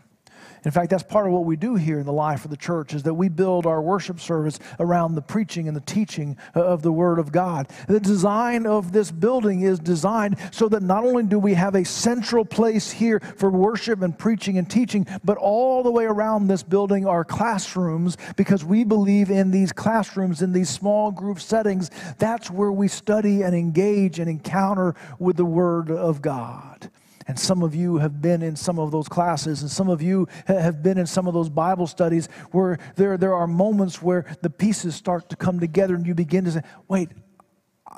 In 0.65 0.71
fact, 0.71 0.91
that's 0.91 1.03
part 1.03 1.27
of 1.27 1.33
what 1.33 1.45
we 1.45 1.57
do 1.57 1.75
here 1.75 1.99
in 1.99 2.07
the 2.07 2.13
life 2.13 2.45
of 2.45 2.51
the 2.51 2.57
church 2.57 2.95
is 2.95 3.03
that 3.03 3.15
we 3.15 3.29
build 3.29 3.67
our 3.67 3.83
worship 3.83 4.19
service 4.19 4.59
around 4.81 5.15
the 5.15 5.23
preaching 5.23 5.69
and 5.69 5.77
the 5.77 5.83
teaching 5.83 6.39
of 6.55 6.83
the 6.83 6.93
Word 6.93 7.19
of 7.19 7.33
God. 7.33 7.69
The 7.87 8.01
design 8.01 8.67
of 8.67 8.93
this 8.93 9.11
building 9.11 9.61
is 9.63 9.79
designed 9.79 10.37
so 10.51 10.69
that 10.71 10.83
not 10.83 11.05
only 11.05 11.25
do 11.25 11.39
we 11.39 11.55
have 11.55 11.75
a 11.75 11.85
central 11.85 12.45
place 12.45 12.91
here 12.91 13.21
for 13.37 13.51
worship 13.51 14.01
and 14.01 14.19
preaching 14.19 14.57
and 14.57 14.71
teaching, 14.71 15.07
but 15.23 15.37
all 15.37 15.83
the 15.83 15.91
way 15.91 16.05
around 16.05 16.47
this 16.47 16.63
building 16.63 17.07
are 17.07 17.25
classrooms 17.25 18.17
because 18.37 18.65
we 18.65 18.85
believe 18.85 19.31
in 19.31 19.51
these 19.51 19.73
classrooms, 19.73 20.41
in 20.41 20.53
these 20.53 20.71
small 20.71 21.11
group 21.11 21.41
settings. 21.41 21.91
That's 22.19 22.51
where 22.51 22.73
we 22.73 22.89
study 22.89 23.43
and 23.43 23.55
engage 23.55 24.19
and 24.19 24.31
encounter 24.31 24.95
with 25.19 25.37
the 25.37 25.45
Word 25.45 25.91
of 25.91 26.23
God. 26.23 26.91
And 27.27 27.39
some 27.39 27.63
of 27.63 27.75
you 27.75 27.99
have 27.99 28.21
been 28.21 28.43
in 28.43 28.57
some 28.57 28.79
of 28.79 28.91
those 28.91 29.09
classes, 29.09 29.63
and 29.63 29.71
some 29.71 29.89
of 29.89 30.03
you 30.03 30.29
have 30.47 30.83
been 30.83 30.99
in 30.99 31.07
some 31.07 31.27
of 31.27 31.35
those 31.35 31.49
Bible 31.49 31.87
studies 31.87 32.29
where 32.51 32.79
there, 32.97 33.17
there 33.17 33.35
are 33.35 33.47
moments 33.47 34.03
where 34.03 34.27
the 34.43 34.51
pieces 34.51 34.95
start 34.95 35.31
to 35.31 35.37
come 35.37 35.61
together, 35.61 35.95
and 35.95 36.07
you 36.07 36.15
begin 36.15 36.45
to 36.45 36.53
say, 36.53 36.63
wait, 36.89 37.09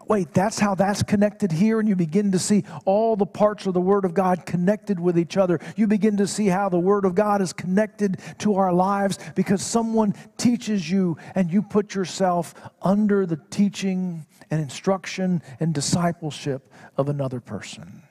wait, 0.06 0.32
that's 0.32 0.58
how 0.58 0.74
that's 0.74 1.02
connected 1.02 1.50
here. 1.50 1.80
And 1.80 1.88
you 1.88 1.96
begin 1.96 2.32
to 2.32 2.38
see 2.38 2.64
all 2.84 3.16
the 3.16 3.26
parts 3.26 3.66
of 3.66 3.74
the 3.74 3.80
Word 3.80 4.04
of 4.04 4.14
God 4.14 4.46
connected 4.46 5.00
with 5.00 5.18
each 5.18 5.36
other. 5.36 5.58
You 5.76 5.86
begin 5.86 6.16
to 6.18 6.26
see 6.26 6.46
how 6.46 6.68
the 6.68 6.78
Word 6.78 7.04
of 7.04 7.14
God 7.14 7.42
is 7.42 7.52
connected 7.52 8.20
to 8.38 8.56
our 8.56 8.72
lives 8.72 9.18
because 9.34 9.62
someone 9.62 10.14
teaches 10.36 10.88
you 10.90 11.16
and 11.34 11.50
you 11.50 11.62
put 11.62 11.94
yourself 11.94 12.54
under 12.82 13.26
the 13.26 13.40
teaching 13.50 14.26
and 14.50 14.60
instruction 14.60 15.42
and 15.58 15.74
discipleship 15.74 16.68
of 16.96 17.08
another 17.08 17.40
person. 17.40 18.02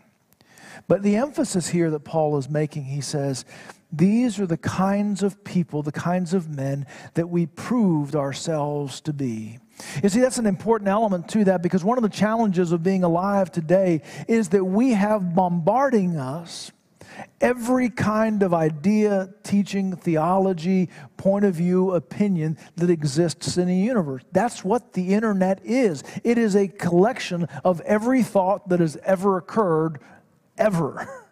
But 0.88 1.04
the 1.04 1.16
emphasis 1.16 1.68
here 1.68 1.90
that 1.92 2.02
Paul 2.02 2.38
is 2.38 2.50
making, 2.50 2.86
he 2.86 3.02
says, 3.02 3.46
these 3.92 4.40
are 4.40 4.48
the 4.48 4.58
kinds 4.58 5.24
of 5.24 5.44
people, 5.44 5.82
the 5.82 5.92
kinds 5.92 6.34
of 6.34 6.50
men 6.50 6.86
that 7.14 7.30
we 7.30 7.46
proved 7.46 8.16
ourselves 8.16 9.00
to 9.02 9.14
be. 9.14 9.60
You 10.02 10.10
see, 10.10 10.20
that's 10.20 10.38
an 10.38 10.46
important 10.46 10.90
element 10.90 11.30
to 11.30 11.44
that 11.46 11.62
because 11.62 11.84
one 11.84 11.98
of 11.98 12.02
the 12.02 12.10
challenges 12.10 12.72
of 12.72 12.84
being 12.84 13.04
alive 13.04 13.52
today 13.52 14.02
is 14.28 14.50
that 14.50 14.64
we 14.64 14.92
have 14.92 15.36
bombarding 15.36 16.18
us 16.18 16.72
every 17.40 17.90
kind 17.90 18.44
of 18.44 18.54
idea, 18.54 19.30
teaching, 19.44 19.96
theology, 19.96 20.90
point 21.18 21.46
of 21.46 21.56
view, 21.56 21.92
opinion 21.92 22.58
that 22.76 22.90
exists 22.90 23.58
in 23.58 23.68
the 23.68 23.76
universe. 23.76 24.24
That's 24.32 24.64
what 24.64 24.94
the 24.94 25.14
internet 25.14 25.62
is. 25.64 26.04
It 26.24 26.38
is 26.38 26.56
a 26.56 26.68
collection 26.68 27.48
of 27.64 27.82
every 27.82 28.24
thought 28.24 28.70
that 28.70 28.80
has 28.80 28.98
ever 29.04 29.38
occurred 29.38 30.00
ever. 30.58 31.22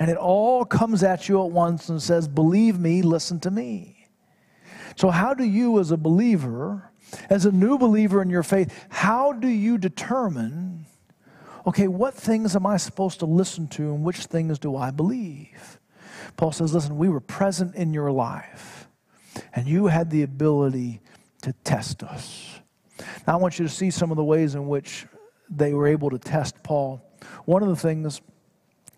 And 0.00 0.10
it 0.10 0.16
all 0.16 0.64
comes 0.64 1.02
at 1.02 1.28
you 1.28 1.44
at 1.44 1.50
once 1.50 1.88
and 1.88 2.00
says, 2.00 2.28
Believe 2.28 2.78
me, 2.78 3.02
listen 3.02 3.40
to 3.40 3.50
me. 3.50 4.06
So, 4.94 5.10
how 5.10 5.34
do 5.34 5.44
you, 5.44 5.80
as 5.80 5.90
a 5.90 5.96
believer, 5.96 6.92
as 7.28 7.46
a 7.46 7.52
new 7.52 7.78
believer 7.78 8.22
in 8.22 8.30
your 8.30 8.42
faith, 8.42 8.86
how 8.88 9.32
do 9.32 9.48
you 9.48 9.78
determine, 9.78 10.86
okay, 11.66 11.88
what 11.88 12.14
things 12.14 12.54
am 12.54 12.66
I 12.66 12.76
supposed 12.76 13.20
to 13.20 13.26
listen 13.26 13.66
to 13.68 13.94
and 13.94 14.04
which 14.04 14.26
things 14.26 14.58
do 14.58 14.76
I 14.76 14.90
believe? 14.90 15.78
Paul 16.36 16.52
says, 16.52 16.74
Listen, 16.74 16.96
we 16.96 17.08
were 17.08 17.20
present 17.20 17.74
in 17.74 17.92
your 17.92 18.12
life, 18.12 18.88
and 19.52 19.66
you 19.66 19.86
had 19.86 20.10
the 20.10 20.22
ability 20.22 21.00
to 21.42 21.52
test 21.64 22.02
us. 22.02 22.60
Now, 23.26 23.34
I 23.34 23.36
want 23.36 23.58
you 23.58 23.66
to 23.66 23.72
see 23.72 23.90
some 23.90 24.10
of 24.10 24.16
the 24.16 24.24
ways 24.24 24.54
in 24.54 24.68
which 24.68 25.06
they 25.50 25.72
were 25.72 25.86
able 25.86 26.10
to 26.10 26.18
test 26.18 26.62
Paul. 26.62 27.02
One 27.44 27.62
of 27.62 27.68
the 27.68 27.76
things 27.76 28.20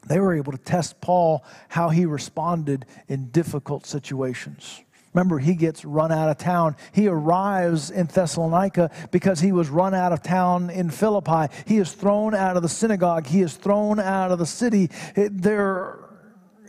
they 0.07 0.19
were 0.19 0.35
able 0.35 0.52
to 0.52 0.59
test 0.59 1.00
Paul 1.00 1.45
how 1.69 1.90
he 1.90 2.07
responded 2.07 2.87
in 3.09 3.30
difficult 3.30 3.87
situations. 3.87 4.80
Remember, 5.12 5.38
he 5.40 5.54
gets 5.54 5.85
run 5.85 6.12
out 6.12 6.30
of 6.30 6.38
town. 6.38 6.76
He 6.92 7.09
arrives 7.09 7.90
in 7.90 8.07
Thessalonica 8.07 8.90
because 9.11 9.40
he 9.40 9.50
was 9.50 9.69
run 9.69 9.92
out 9.92 10.12
of 10.12 10.23
town 10.23 10.71
in 10.71 10.88
Philippi. 10.90 11.52
He 11.66 11.78
is 11.78 11.92
thrown 11.92 12.33
out 12.35 12.57
of 12.57 12.62
the 12.62 12.69
synagogue. 12.69 13.26
He 13.26 13.42
is 13.42 13.57
thrown 13.57 13.99
out 13.99 14.30
of 14.30 14.38
the 14.38 14.47
city. 14.47 14.88
It, 15.16 15.42
there 15.42 15.99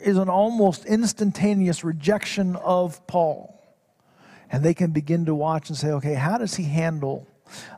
is 0.03 0.17
an 0.17 0.27
almost 0.27 0.85
instantaneous 0.85 1.83
rejection 1.83 2.55
of 2.55 3.05
Paul. 3.05 3.59
And 4.50 4.63
they 4.63 4.73
can 4.73 4.89
begin 4.89 5.25
to 5.25 5.35
watch 5.35 5.69
and 5.69 5.77
say, 5.77 5.89
okay, 5.91 6.15
how 6.15 6.39
does 6.39 6.55
he 6.55 6.63
handle 6.63 7.27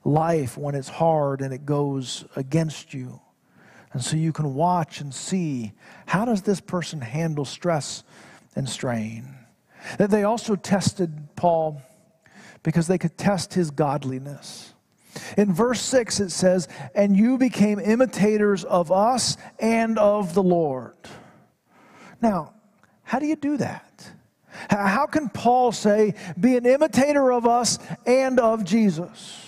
life 0.06 0.58
when 0.58 0.76
it's 0.76 0.88
hard 0.88 1.42
and 1.42 1.54
it 1.54 1.66
goes 1.66 2.24
against 2.38 2.94
you? 2.94 3.20
And 3.94 4.04
so 4.04 4.18
you 4.18 4.34
can 4.34 4.56
watch 4.56 5.00
and 5.00 5.14
see 5.14 5.74
how 6.08 6.26
does 6.26 6.42
this 6.42 6.60
person 6.60 7.02
handle 7.02 7.46
stress 7.46 8.04
and 8.56 8.68
strain. 8.68 9.36
That 9.98 10.10
they 10.10 10.24
also 10.24 10.56
tested 10.56 11.36
Paul 11.36 11.82
because 12.64 12.88
they 12.88 12.98
could 12.98 13.18
test 13.18 13.54
his 13.54 13.70
godliness. 13.72 14.74
In 15.38 15.54
verse 15.54 15.82
6 15.82 16.20
it 16.20 16.32
says, 16.32 16.68
"And 16.96 17.16
you 17.16 17.38
became 17.38 17.80
imitators 17.80 18.64
of 18.64 18.92
us 18.92 19.38
and 19.60 20.00
of 20.00 20.34
the 20.34 20.42
Lord." 20.42 20.96
Now, 22.20 22.54
how 23.04 23.20
do 23.20 23.28
you 23.28 23.36
do 23.36 23.58
that? 23.58 24.12
How 24.70 25.06
can 25.06 25.30
Paul 25.30 25.72
say, 25.72 26.16
"Be 26.40 26.58
an 26.58 26.66
imitator 26.66 27.32
of 27.32 27.46
us 27.46 27.78
and 28.08 28.40
of 28.40 28.64
Jesus"? 28.64 29.43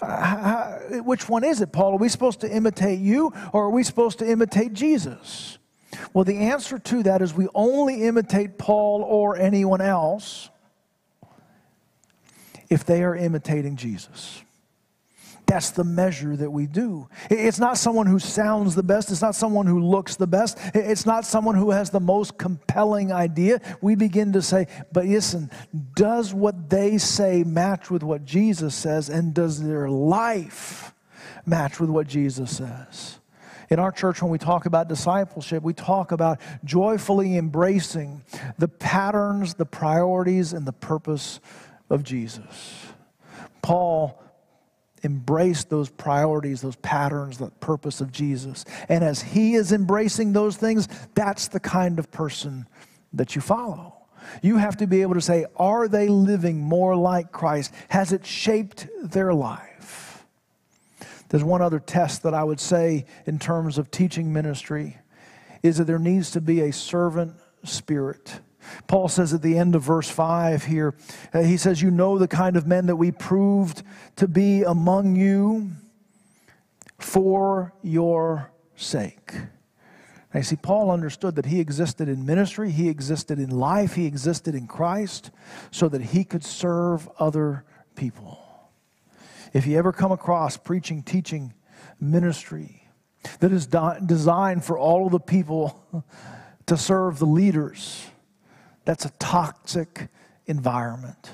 Uh, 0.00 0.24
how, 0.24 0.78
which 1.02 1.28
one 1.28 1.44
is 1.44 1.60
it, 1.60 1.72
Paul? 1.72 1.94
Are 1.94 1.98
we 1.98 2.08
supposed 2.08 2.40
to 2.40 2.50
imitate 2.50 3.00
you 3.00 3.32
or 3.52 3.64
are 3.64 3.70
we 3.70 3.82
supposed 3.82 4.18
to 4.18 4.30
imitate 4.30 4.72
Jesus? 4.72 5.58
Well, 6.12 6.24
the 6.24 6.36
answer 6.36 6.78
to 6.78 7.02
that 7.04 7.22
is 7.22 7.34
we 7.34 7.48
only 7.54 8.02
imitate 8.02 8.58
Paul 8.58 9.02
or 9.02 9.36
anyone 9.36 9.80
else 9.80 10.50
if 12.68 12.84
they 12.84 13.02
are 13.02 13.14
imitating 13.14 13.76
Jesus. 13.76 14.42
That's 15.46 15.70
the 15.70 15.84
measure 15.84 16.36
that 16.36 16.50
we 16.50 16.66
do. 16.66 17.08
It's 17.30 17.60
not 17.60 17.78
someone 17.78 18.06
who 18.06 18.18
sounds 18.18 18.74
the 18.74 18.82
best. 18.82 19.12
It's 19.12 19.22
not 19.22 19.36
someone 19.36 19.66
who 19.66 19.80
looks 19.80 20.16
the 20.16 20.26
best. 20.26 20.58
It's 20.74 21.06
not 21.06 21.24
someone 21.24 21.54
who 21.54 21.70
has 21.70 21.90
the 21.90 22.00
most 22.00 22.36
compelling 22.36 23.12
idea. 23.12 23.60
We 23.80 23.94
begin 23.94 24.32
to 24.32 24.42
say, 24.42 24.66
but 24.92 25.06
listen, 25.06 25.50
does 25.94 26.34
what 26.34 26.68
they 26.68 26.98
say 26.98 27.44
match 27.44 27.90
with 27.90 28.02
what 28.02 28.24
Jesus 28.24 28.74
says? 28.74 29.08
And 29.08 29.32
does 29.32 29.62
their 29.62 29.88
life 29.88 30.92
match 31.46 31.78
with 31.78 31.90
what 31.90 32.08
Jesus 32.08 32.56
says? 32.56 33.20
In 33.70 33.78
our 33.78 33.92
church, 33.92 34.22
when 34.22 34.30
we 34.30 34.38
talk 34.38 34.66
about 34.66 34.88
discipleship, 34.88 35.62
we 35.62 35.74
talk 35.74 36.10
about 36.10 36.40
joyfully 36.64 37.36
embracing 37.36 38.24
the 38.58 38.68
patterns, 38.68 39.54
the 39.54 39.66
priorities, 39.66 40.52
and 40.52 40.66
the 40.66 40.72
purpose 40.72 41.40
of 41.88 42.02
Jesus. 42.02 42.86
Paul 43.62 44.22
embrace 45.02 45.64
those 45.64 45.88
priorities, 45.88 46.60
those 46.60 46.76
patterns, 46.76 47.38
the 47.38 47.50
purpose 47.60 48.00
of 48.00 48.12
Jesus. 48.12 48.64
And 48.88 49.04
as 49.04 49.22
he 49.22 49.54
is 49.54 49.72
embracing 49.72 50.32
those 50.32 50.56
things, 50.56 50.88
that's 51.14 51.48
the 51.48 51.60
kind 51.60 51.98
of 51.98 52.10
person 52.10 52.66
that 53.12 53.34
you 53.34 53.40
follow. 53.40 53.94
You 54.42 54.56
have 54.56 54.76
to 54.78 54.86
be 54.86 55.02
able 55.02 55.14
to 55.14 55.20
say, 55.20 55.46
are 55.56 55.88
they 55.88 56.08
living 56.08 56.60
more 56.60 56.96
like 56.96 57.32
Christ? 57.32 57.72
Has 57.88 58.12
it 58.12 58.26
shaped 58.26 58.88
their 59.02 59.32
life? 59.32 60.24
There's 61.28 61.44
one 61.44 61.62
other 61.62 61.78
test 61.80 62.22
that 62.22 62.34
I 62.34 62.44
would 62.44 62.60
say 62.60 63.06
in 63.26 63.38
terms 63.38 63.78
of 63.78 63.90
teaching 63.90 64.32
ministry 64.32 64.98
is 65.62 65.78
that 65.78 65.84
there 65.84 65.98
needs 65.98 66.30
to 66.32 66.40
be 66.40 66.60
a 66.60 66.72
servant 66.72 67.34
spirit. 67.64 68.40
Paul 68.86 69.08
says 69.08 69.32
at 69.32 69.42
the 69.42 69.58
end 69.58 69.74
of 69.74 69.82
verse 69.82 70.08
5 70.08 70.64
here, 70.64 70.94
uh, 71.32 71.42
he 71.42 71.56
says, 71.56 71.82
You 71.82 71.90
know 71.90 72.18
the 72.18 72.28
kind 72.28 72.56
of 72.56 72.66
men 72.66 72.86
that 72.86 72.96
we 72.96 73.10
proved 73.10 73.82
to 74.16 74.28
be 74.28 74.62
among 74.62 75.16
you 75.16 75.70
for 76.98 77.72
your 77.82 78.50
sake. 78.76 79.34
Now, 80.32 80.40
you 80.40 80.44
see, 80.44 80.56
Paul 80.56 80.90
understood 80.90 81.36
that 81.36 81.46
he 81.46 81.60
existed 81.60 82.08
in 82.08 82.26
ministry, 82.26 82.70
he 82.70 82.88
existed 82.88 83.38
in 83.38 83.50
life, 83.50 83.94
he 83.94 84.06
existed 84.06 84.54
in 84.54 84.66
Christ 84.66 85.30
so 85.70 85.88
that 85.88 86.02
he 86.02 86.24
could 86.24 86.44
serve 86.44 87.08
other 87.18 87.64
people. 87.94 88.38
If 89.52 89.66
you 89.66 89.78
ever 89.78 89.92
come 89.92 90.12
across 90.12 90.56
preaching, 90.56 91.02
teaching, 91.02 91.54
ministry 92.00 92.88
that 93.40 93.52
is 93.52 93.66
designed 93.66 94.64
for 94.64 94.78
all 94.78 95.06
of 95.06 95.12
the 95.12 95.20
people 95.20 95.82
to 96.66 96.76
serve 96.76 97.18
the 97.18 97.26
leaders, 97.26 98.06
that's 98.86 99.04
a 99.04 99.10
toxic 99.18 100.08
environment. 100.46 101.32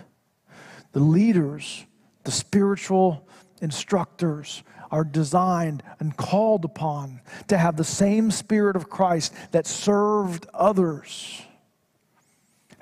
The 0.92 1.00
leaders, 1.00 1.84
the 2.24 2.32
spiritual 2.32 3.28
instructors 3.60 4.64
are 4.90 5.04
designed 5.04 5.82
and 6.00 6.16
called 6.16 6.64
upon 6.64 7.20
to 7.48 7.56
have 7.56 7.76
the 7.76 7.84
same 7.84 8.30
Spirit 8.30 8.74
of 8.74 8.90
Christ 8.90 9.32
that 9.52 9.66
served 9.66 10.46
others. 10.52 11.42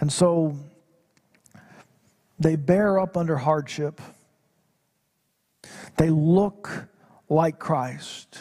And 0.01 0.13
so 0.13 0.57
they 2.39 2.57
bear 2.57 2.99
up 2.99 3.17
under 3.17 3.37
hardship. 3.37 4.01
They 5.99 6.11
look 6.11 6.89
like 7.29 7.59
Christ. 7.59 8.39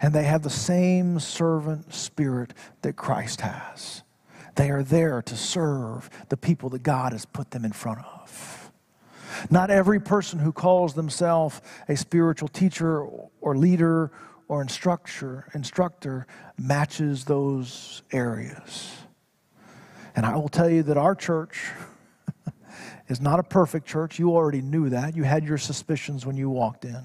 And 0.00 0.14
they 0.14 0.24
have 0.24 0.42
the 0.42 0.50
same 0.50 1.20
servant 1.20 1.92
spirit 1.92 2.54
that 2.82 2.94
Christ 2.94 3.42
has. 3.42 4.02
They 4.56 4.70
are 4.70 4.82
there 4.82 5.22
to 5.22 5.36
serve 5.36 6.10
the 6.28 6.36
people 6.36 6.70
that 6.70 6.82
God 6.82 7.12
has 7.12 7.24
put 7.24 7.50
them 7.50 7.64
in 7.64 7.72
front 7.72 8.00
of. 8.00 8.72
Not 9.50 9.70
every 9.70 10.00
person 10.00 10.38
who 10.38 10.52
calls 10.52 10.94
themselves 10.94 11.60
a 11.88 11.96
spiritual 11.96 12.48
teacher 12.48 13.02
or 13.40 13.56
leader 13.56 14.10
or 14.48 14.62
instructor, 14.62 15.46
instructor 15.54 16.26
matches 16.58 17.24
those 17.24 18.02
areas. 18.12 18.94
And 20.14 20.24
I 20.24 20.36
will 20.36 20.48
tell 20.48 20.70
you 20.70 20.82
that 20.84 20.96
our 20.96 21.14
church 21.14 21.70
is 23.08 23.20
not 23.20 23.38
a 23.38 23.42
perfect 23.42 23.86
church. 23.86 24.18
You 24.18 24.30
already 24.30 24.62
knew 24.62 24.88
that. 24.90 25.16
You 25.16 25.24
had 25.24 25.44
your 25.44 25.58
suspicions 25.58 26.24
when 26.24 26.36
you 26.36 26.48
walked 26.48 26.84
in. 26.84 27.02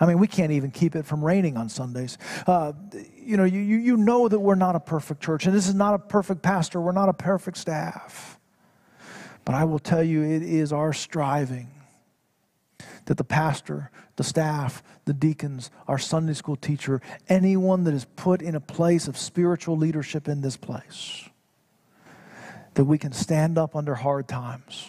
I 0.00 0.06
mean, 0.06 0.18
we 0.18 0.26
can't 0.26 0.52
even 0.52 0.70
keep 0.70 0.96
it 0.96 1.04
from 1.04 1.24
raining 1.24 1.56
on 1.56 1.68
Sundays. 1.68 2.18
Uh, 2.46 2.72
you 3.16 3.36
know, 3.36 3.44
you, 3.44 3.60
you 3.60 3.96
know 3.96 4.28
that 4.28 4.38
we're 4.38 4.54
not 4.54 4.76
a 4.76 4.80
perfect 4.80 5.22
church, 5.22 5.46
and 5.46 5.54
this 5.54 5.68
is 5.68 5.74
not 5.74 5.94
a 5.94 5.98
perfect 5.98 6.42
pastor. 6.42 6.80
We're 6.80 6.92
not 6.92 7.08
a 7.08 7.14
perfect 7.14 7.58
staff. 7.58 8.38
But 9.44 9.54
I 9.54 9.64
will 9.64 9.78
tell 9.78 10.02
you, 10.02 10.22
it 10.22 10.42
is 10.42 10.72
our 10.72 10.92
striving 10.92 11.70
that 13.06 13.16
the 13.16 13.24
pastor, 13.24 13.90
the 14.16 14.24
staff, 14.24 14.82
the 15.04 15.14
deacons, 15.14 15.70
our 15.86 15.98
Sunday 15.98 16.34
school 16.34 16.56
teacher, 16.56 17.00
anyone 17.28 17.84
that 17.84 17.94
is 17.94 18.04
put 18.16 18.42
in 18.42 18.54
a 18.54 18.60
place 18.60 19.08
of 19.08 19.16
spiritual 19.16 19.76
leadership 19.76 20.28
in 20.28 20.40
this 20.40 20.56
place, 20.56 21.28
that 22.74 22.84
we 22.84 22.98
can 22.98 23.12
stand 23.12 23.56
up 23.56 23.74
under 23.74 23.94
hard 23.94 24.28
times. 24.28 24.88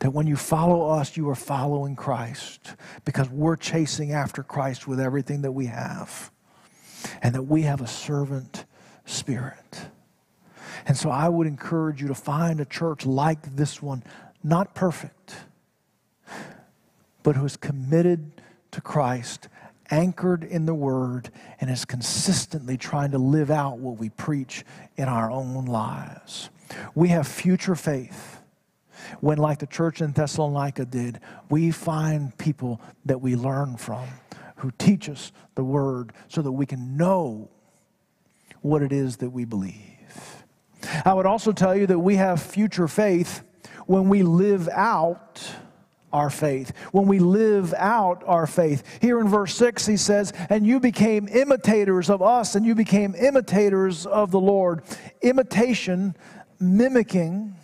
That 0.00 0.10
when 0.10 0.26
you 0.26 0.36
follow 0.36 0.88
us, 0.88 1.16
you 1.16 1.28
are 1.30 1.34
following 1.34 1.96
Christ 1.96 2.74
because 3.04 3.28
we're 3.30 3.56
chasing 3.56 4.12
after 4.12 4.42
Christ 4.42 4.86
with 4.86 5.00
everything 5.00 5.42
that 5.42 5.52
we 5.52 5.66
have. 5.66 6.30
And 7.22 7.34
that 7.34 7.42
we 7.42 7.62
have 7.62 7.80
a 7.80 7.86
servant 7.86 8.64
spirit. 9.04 9.88
And 10.86 10.96
so 10.96 11.10
I 11.10 11.28
would 11.28 11.46
encourage 11.46 12.00
you 12.00 12.08
to 12.08 12.14
find 12.14 12.60
a 12.60 12.64
church 12.64 13.06
like 13.06 13.56
this 13.56 13.82
one, 13.82 14.02
not 14.42 14.74
perfect, 14.74 15.36
but 17.22 17.36
who 17.36 17.44
is 17.44 17.56
committed 17.56 18.30
to 18.70 18.80
Christ, 18.80 19.48
anchored 19.90 20.44
in 20.44 20.66
the 20.66 20.74
Word, 20.74 21.30
and 21.60 21.70
is 21.70 21.84
consistently 21.84 22.76
trying 22.76 23.10
to 23.12 23.18
live 23.18 23.50
out 23.50 23.78
what 23.78 23.98
we 23.98 24.10
preach 24.10 24.64
in 24.96 25.08
our 25.08 25.30
own 25.30 25.64
lives. 25.64 26.50
We 26.94 27.08
have 27.08 27.26
future 27.26 27.74
faith 27.74 28.40
when, 29.20 29.38
like 29.38 29.58
the 29.58 29.66
church 29.66 30.00
in 30.00 30.12
Thessalonica 30.12 30.84
did, 30.84 31.20
we 31.50 31.70
find 31.70 32.36
people 32.38 32.80
that 33.04 33.20
we 33.20 33.36
learn 33.36 33.76
from 33.76 34.06
who 34.56 34.70
teach 34.78 35.08
us 35.08 35.32
the 35.54 35.64
Word 35.64 36.12
so 36.28 36.42
that 36.42 36.52
we 36.52 36.66
can 36.66 36.96
know 36.96 37.50
what 38.62 38.82
it 38.82 38.92
is 38.92 39.18
that 39.18 39.30
we 39.30 39.44
believe. 39.44 39.74
I 41.04 41.14
would 41.14 41.26
also 41.26 41.52
tell 41.52 41.76
you 41.76 41.86
that 41.88 41.98
we 41.98 42.16
have 42.16 42.40
future 42.40 42.88
faith 42.88 43.42
when 43.86 44.08
we 44.08 44.22
live 44.22 44.68
out 44.68 45.42
our 46.12 46.30
faith. 46.30 46.72
When 46.92 47.06
we 47.06 47.18
live 47.18 47.74
out 47.74 48.22
our 48.26 48.46
faith. 48.46 48.82
Here 49.00 49.20
in 49.20 49.28
verse 49.28 49.54
6, 49.56 49.86
he 49.86 49.96
says, 49.96 50.32
And 50.48 50.66
you 50.66 50.80
became 50.80 51.28
imitators 51.28 52.08
of 52.08 52.22
us, 52.22 52.54
and 52.54 52.64
you 52.64 52.74
became 52.74 53.14
imitators 53.14 54.06
of 54.06 54.30
the 54.30 54.40
Lord. 54.40 54.82
Imitation, 55.22 56.16
mimicking, 56.58 57.54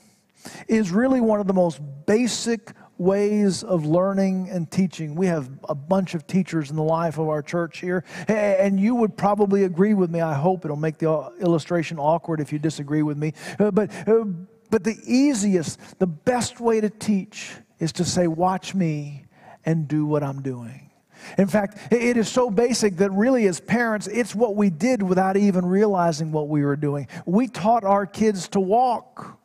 is 0.68 0.90
really 0.90 1.20
one 1.20 1.40
of 1.40 1.46
the 1.46 1.52
most 1.52 1.80
basic 2.06 2.72
ways 2.98 3.64
of 3.64 3.84
learning 3.84 4.48
and 4.50 4.70
teaching. 4.70 5.14
We 5.14 5.26
have 5.26 5.50
a 5.68 5.74
bunch 5.74 6.14
of 6.14 6.26
teachers 6.26 6.70
in 6.70 6.76
the 6.76 6.82
life 6.82 7.18
of 7.18 7.28
our 7.28 7.42
church 7.42 7.80
here, 7.80 8.04
and 8.28 8.78
you 8.78 8.94
would 8.94 9.16
probably 9.16 9.64
agree 9.64 9.94
with 9.94 10.10
me. 10.10 10.20
I 10.20 10.34
hope 10.34 10.64
it'll 10.64 10.76
make 10.76 10.98
the 10.98 11.32
illustration 11.40 11.98
awkward 11.98 12.40
if 12.40 12.52
you 12.52 12.58
disagree 12.58 13.02
with 13.02 13.16
me. 13.16 13.32
Uh, 13.58 13.70
but, 13.70 13.90
uh, 14.08 14.24
but 14.70 14.84
the 14.84 14.96
easiest, 15.04 15.98
the 15.98 16.06
best 16.06 16.60
way 16.60 16.80
to 16.80 16.90
teach 16.90 17.52
is 17.78 17.92
to 17.92 18.04
say, 18.04 18.26
Watch 18.26 18.74
me 18.74 19.24
and 19.64 19.88
do 19.88 20.06
what 20.06 20.22
I'm 20.22 20.42
doing. 20.42 20.90
In 21.38 21.46
fact, 21.46 21.92
it 21.92 22.16
is 22.16 22.28
so 22.28 22.50
basic 22.50 22.96
that 22.96 23.10
really, 23.12 23.46
as 23.46 23.60
parents, 23.60 24.06
it's 24.08 24.34
what 24.34 24.56
we 24.56 24.70
did 24.70 25.02
without 25.02 25.36
even 25.36 25.64
realizing 25.64 26.32
what 26.32 26.48
we 26.48 26.64
were 26.64 26.76
doing. 26.76 27.06
We 27.26 27.46
taught 27.46 27.84
our 27.84 28.06
kids 28.06 28.48
to 28.48 28.60
walk 28.60 29.38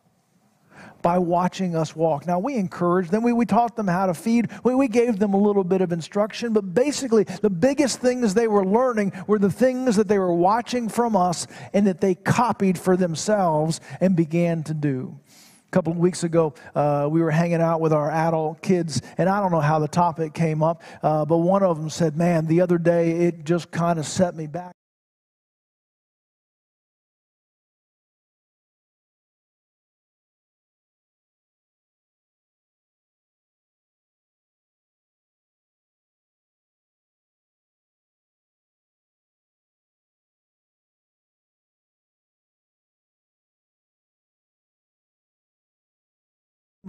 by 1.08 1.18
watching 1.18 1.74
us 1.74 1.96
walk. 1.96 2.28
Now, 2.28 2.38
we 2.38 2.56
encouraged 2.56 3.12
them, 3.12 3.24
we, 3.24 3.32
we 3.32 3.46
taught 3.46 3.78
them 3.78 3.88
how 3.88 4.08
to 4.08 4.14
feed, 4.14 4.50
we, 4.66 4.76
we 4.76 4.90
gave 4.90 5.20
them 5.20 5.34
a 5.34 5.38
little 5.38 5.64
bit 5.64 5.80
of 5.80 5.94
instruction, 5.94 6.52
but 6.52 6.74
basically, 6.74 7.24
the 7.24 7.50
biggest 7.50 8.02
things 8.02 8.34
they 8.34 8.50
were 8.50 8.66
learning 8.66 9.14
were 9.26 9.40
the 9.40 9.50
things 9.50 9.96
that 9.96 10.10
they 10.10 10.20
were 10.20 10.34
watching 10.34 10.90
from 10.90 11.16
us 11.16 11.48
and 11.72 11.88
that 11.88 12.02
they 12.02 12.14
copied 12.14 12.78
for 12.78 12.98
themselves 12.98 13.80
and 14.02 14.18
began 14.18 14.64
to 14.64 14.74
do. 14.74 15.18
A 15.66 15.72
couple 15.72 15.94
of 15.94 15.98
weeks 15.98 16.26
ago, 16.26 16.54
uh, 16.76 17.08
we 17.10 17.22
were 17.22 17.32
hanging 17.32 17.62
out 17.62 17.80
with 17.80 17.94
our 17.94 18.12
adult 18.12 18.62
kids, 18.62 19.02
and 19.18 19.30
I 19.30 19.40
don't 19.40 19.54
know 19.54 19.62
how 19.62 19.80
the 19.80 19.88
topic 19.88 20.34
came 20.34 20.62
up, 20.62 20.84
uh, 21.04 21.24
but 21.24 21.38
one 21.38 21.64
of 21.64 21.78
them 21.78 21.90
said, 21.90 22.18
Man, 22.18 22.48
the 22.48 22.60
other 22.60 22.78
day 22.78 23.12
it 23.12 23.46
just 23.46 23.72
kind 23.72 23.98
of 23.98 24.06
set 24.06 24.36
me 24.36 24.46
back. 24.46 24.77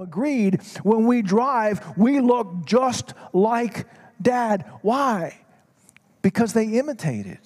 Agreed 0.01 0.63
when 0.83 1.07
we 1.07 1.23
drive, 1.23 1.81
we 1.97 2.21
look 2.21 2.65
just 2.65 3.15
like 3.33 3.87
dad. 4.21 4.65
Why? 4.83 5.41
Because 6.23 6.53
they 6.53 6.67
imitated. 6.79 7.41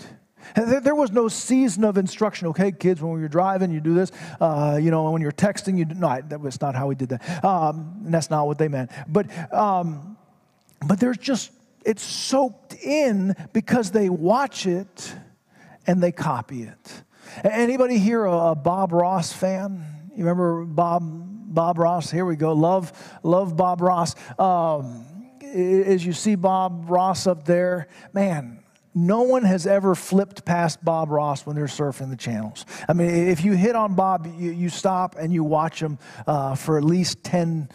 There 0.54 0.94
was 0.94 1.12
no 1.12 1.28
season 1.28 1.84
of 1.84 1.96
instruction. 1.96 2.48
Okay, 2.48 2.72
kids, 2.72 3.00
when 3.00 3.18
you're 3.20 3.28
driving, 3.28 3.70
you 3.70 3.80
do 3.80 3.94
this. 3.94 4.10
Uh, 4.40 4.78
you 4.80 4.90
know, 4.90 5.10
when 5.10 5.22
you're 5.22 5.32
texting, 5.32 5.78
you 5.78 5.84
do. 5.84 5.94
No, 5.94 6.20
that 6.28 6.40
was 6.40 6.60
not 6.60 6.74
how 6.74 6.88
we 6.88 6.94
did 6.94 7.10
that. 7.10 7.44
Um, 7.44 8.02
and 8.04 8.12
that's 8.12 8.28
not 8.28 8.46
what 8.46 8.58
they 8.58 8.68
meant. 8.68 8.90
But, 9.08 9.26
um, 9.54 10.16
but 10.86 11.00
there's 11.00 11.18
just 11.18 11.52
it's 11.84 12.02
soaked 12.02 12.74
in 12.74 13.34
because 13.52 13.90
they 13.90 14.08
watch 14.08 14.66
it 14.66 15.14
and 15.86 16.02
they 16.02 16.12
copy 16.12 16.62
it. 16.62 17.02
Anybody 17.44 17.98
here 17.98 18.24
a 18.24 18.54
Bob 18.54 18.92
Ross 18.92 19.32
fan? 19.32 19.84
You 20.10 20.24
remember 20.24 20.64
Bob 20.64 21.02
Bob 21.52 21.78
Ross. 21.78 22.10
Here 22.10 22.24
we 22.24 22.36
go. 22.36 22.52
Love, 22.52 22.92
love 23.22 23.56
Bob 23.56 23.80
Ross. 23.80 24.14
Um, 24.38 25.06
as 25.42 26.04
you 26.04 26.12
see 26.12 26.34
Bob 26.34 26.88
Ross 26.88 27.26
up 27.26 27.44
there, 27.44 27.88
man, 28.12 28.61
no 28.94 29.22
one 29.22 29.42
has 29.44 29.66
ever 29.66 29.94
flipped 29.94 30.44
past 30.44 30.84
Bob 30.84 31.10
Ross 31.10 31.46
when 31.46 31.56
they're 31.56 31.64
surfing 31.64 32.10
the 32.10 32.16
channels. 32.16 32.66
I 32.88 32.92
mean, 32.92 33.08
if 33.08 33.44
you 33.44 33.52
hit 33.52 33.74
on 33.74 33.94
Bob, 33.94 34.26
you, 34.38 34.50
you 34.50 34.68
stop 34.68 35.16
and 35.18 35.32
you 35.32 35.42
watch 35.42 35.80
him 35.80 35.98
uh, 36.26 36.54
for 36.54 36.76
at 36.76 36.84
least 36.84 37.24
10, 37.24 37.70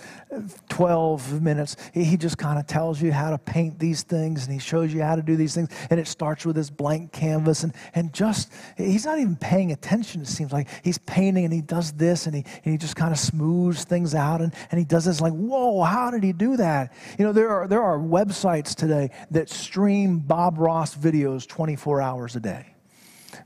12 0.69 1.41
minutes. 1.41 1.75
He, 1.93 2.03
he 2.03 2.17
just 2.17 2.37
kind 2.37 2.59
of 2.59 2.67
tells 2.67 3.01
you 3.01 3.11
how 3.11 3.31
to 3.31 3.37
paint 3.39 3.79
these 3.79 4.03
things 4.03 4.45
and 4.45 4.53
he 4.53 4.59
shows 4.59 4.93
you 4.93 5.01
how 5.01 5.15
to 5.15 5.23
do 5.23 5.35
these 5.35 5.55
things. 5.55 5.69
And 5.89 5.99
it 5.99 6.07
starts 6.07 6.45
with 6.45 6.55
this 6.55 6.69
blank 6.69 7.13
canvas. 7.13 7.63
And, 7.63 7.73
and 7.95 8.13
just, 8.13 8.51
he's 8.77 9.05
not 9.05 9.17
even 9.17 9.35
paying 9.37 9.71
attention, 9.71 10.21
it 10.21 10.27
seems 10.27 10.53
like. 10.53 10.67
He's 10.83 10.99
painting 10.99 11.45
and 11.45 11.53
he 11.53 11.61
does 11.61 11.93
this 11.93 12.27
and 12.27 12.35
he, 12.35 12.45
and 12.63 12.71
he 12.71 12.77
just 12.77 12.95
kind 12.95 13.11
of 13.11 13.17
smooths 13.17 13.85
things 13.85 14.13
out. 14.13 14.41
And, 14.41 14.53
and 14.69 14.77
he 14.77 14.85
does 14.85 15.05
this 15.05 15.19
like, 15.19 15.33
whoa, 15.33 15.81
how 15.81 16.11
did 16.11 16.23
he 16.23 16.31
do 16.31 16.57
that? 16.57 16.93
You 17.17 17.25
know, 17.25 17.31
there 17.31 17.49
are, 17.49 17.67
there 17.67 17.81
are 17.81 17.97
websites 17.97 18.75
today 18.75 19.09
that 19.31 19.49
stream 19.49 20.19
Bob 20.19 20.59
Ross 20.59 20.95
videos 20.95 21.06
videos 21.11 21.47
24 21.47 22.01
hours 22.01 22.35
a 22.35 22.39
day. 22.39 22.73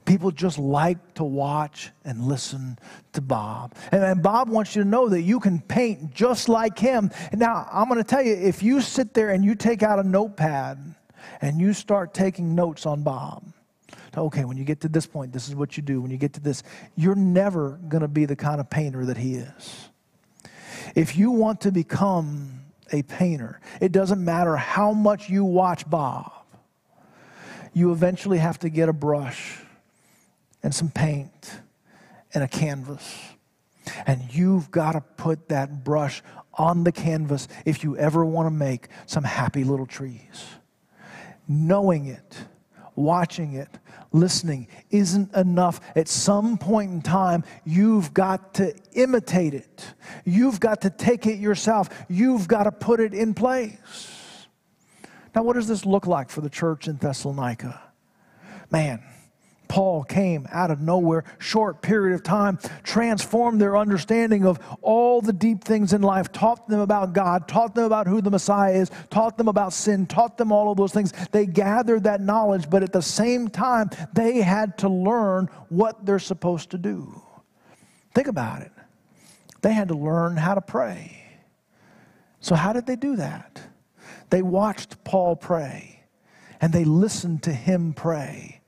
People 0.06 0.32
just 0.32 0.60
like 0.60 1.16
to 1.16 1.24
watch 1.24 1.92
and 2.06 2.24
listen 2.24 2.78
to 3.14 3.22
Bob. 3.22 3.74
And, 3.92 4.04
and, 4.04 4.24
Bob 4.24 4.48
wants 4.48 4.76
you 4.76 4.84
to 4.84 4.88
know 4.88 5.10
that 5.10 5.22
you 5.22 5.40
can 5.40 5.60
paint 5.60 6.14
just 6.14 6.48
like 6.48 6.78
him. 6.78 7.10
Now, 7.34 7.68
I'm 7.72 7.88
going 7.88 7.98
to 7.98 8.04
tell 8.04 8.22
you 8.22 8.34
if 8.34 8.62
you 8.62 8.80
sit 8.82 9.14
there 9.14 9.32
and 9.32 9.44
you 9.44 9.56
take 9.56 9.84
out 9.84 10.00
a 10.00 10.04
notepad 10.04 10.96
and 11.42 11.60
you 11.60 11.74
start 11.74 12.14
taking 12.14 12.54
notes 12.56 12.86
on 12.86 13.02
Bob, 13.04 13.44
okay, 14.16 14.46
when 14.46 14.56
you 14.56 14.64
get 14.64 14.82
to 14.82 14.90
this 14.90 15.08
point, 15.08 15.34
this 15.34 15.50
is 15.50 15.56
what 15.56 15.76
you 15.76 15.84
do. 15.84 16.00
When 16.00 16.12
you 16.12 16.18
get 16.18 16.34
to 16.34 16.40
this, 16.40 16.64
you're 16.96 17.16
never 17.16 17.80
going 17.90 18.02
to 18.02 18.08
be 18.08 18.26
the 18.26 18.36
kind 18.36 18.62
of 18.62 18.70
painter 18.70 19.06
that 19.06 19.18
he 19.18 19.36
is. 19.36 19.90
If 20.96 21.18
you 21.18 21.32
want 21.32 21.62
to 21.62 21.72
become 21.72 22.62
a 22.94 23.04
painter. 23.04 23.60
It 23.80 23.92
doesn't 23.92 24.24
matter 24.24 24.56
how 24.56 24.92
much 24.92 25.30
you 25.30 25.46
watch 25.46 25.90
Bob, 25.90 26.32
you 27.74 27.92
eventually 27.92 28.38
have 28.38 28.60
to 28.60 28.70
get 28.70 28.90
a 28.90 28.94
brush 28.94 29.60
and 30.64 30.74
some 30.74 30.90
paint 30.90 31.60
and 32.34 32.44
a 32.44 32.48
canvas. 32.48 33.20
And 34.06 34.22
you've 34.34 34.72
got 34.72 34.94
to 34.94 35.02
put 35.02 35.50
that 35.50 35.84
brush 35.84 36.22
on 36.54 36.84
the 36.84 36.92
canvas 36.92 37.48
if 37.66 37.84
you 37.84 37.98
ever 37.98 38.26
want 38.26 38.46
to 38.46 38.52
make 38.52 38.90
some 39.06 39.24
happy 39.24 39.64
little 39.64 39.86
trees. 39.86 40.46
Knowing 41.48 42.06
it, 42.06 42.38
watching 42.96 43.54
it, 43.54 43.70
listening 44.12 44.68
isn't 44.90 45.34
enough. 45.36 45.80
At 45.96 46.08
some 46.08 46.58
point 46.58 46.92
in 46.92 47.02
time, 47.02 47.44
you've 47.66 48.14
got 48.14 48.54
to 48.56 48.76
imitate 48.94 49.54
it. 49.54 49.86
You've 50.26 50.60
got 50.60 50.82
to 50.82 50.90
take 50.90 51.26
it 51.26 51.40
yourself. 51.40 51.90
You've 52.10 52.48
got 52.48 52.64
to 52.64 52.72
put 52.72 53.00
it 53.00 53.14
in 53.14 53.34
place. 53.34 54.21
Now, 55.34 55.44
what 55.44 55.54
does 55.54 55.68
this 55.68 55.86
look 55.86 56.08
like 56.08 56.30
for 56.30 56.42
the 56.42 56.50
church 56.50 56.88
in 56.88 56.98
Thessalonica? 56.98 57.82
Man, 58.70 59.02
Paul 59.72 60.04
came 60.04 60.50
out 60.52 60.70
of 60.70 60.82
nowhere, 60.82 61.24
short 61.40 61.82
period 61.82 62.14
of 62.14 62.24
time, 62.24 62.60
transformed 62.84 63.62
their 63.62 63.78
understanding 63.78 64.46
of 64.46 64.60
all 64.82 65.22
the 65.22 65.32
deep 65.32 65.64
things 65.64 65.94
in 65.94 66.02
life, 66.02 66.30
taught 66.34 66.68
them 66.68 66.82
about 66.82 67.14
God, 67.14 67.48
taught 67.48 67.74
them 67.74 67.86
about 67.86 68.06
who 68.06 68.22
the 68.22 68.30
Messiah 68.30 68.74
is, 68.74 68.92
taught 69.10 69.38
them 69.38 69.48
about 69.48 69.72
sin, 69.72 70.06
taught 70.08 70.38
them 70.38 70.52
all 70.52 70.72
of 70.72 70.78
those 70.78 70.92
things. 70.92 71.14
They 71.32 71.46
gathered 71.46 72.04
that 72.04 72.20
knowledge, 72.20 72.70
but 72.70 72.84
at 72.84 72.92
the 72.92 73.02
same 73.02 73.48
time, 73.48 73.90
they 74.12 74.42
had 74.42 74.78
to 74.80 74.90
learn 74.90 75.48
what 75.70 76.06
they're 76.06 76.20
supposed 76.20 76.72
to 76.72 76.78
do. 76.78 77.22
Think 78.14 78.28
about 78.28 78.64
it. 78.64 78.74
They 79.62 79.72
had 79.72 79.88
to 79.88 79.96
learn 79.96 80.36
how 80.36 80.56
to 80.56 80.62
pray. 80.62 81.18
So, 82.42 82.56
how 82.56 82.74
did 82.74 82.88
they 82.88 82.98
do 82.98 83.16
that? 83.16 83.62
They 84.32 84.42
watched 84.42 85.04
Paul 85.04 85.36
pray 85.36 86.04
and 86.62 86.74
they 86.74 86.86
listened 86.86 87.44
to 87.44 87.54
him 87.54 87.94
pray. 87.94 88.62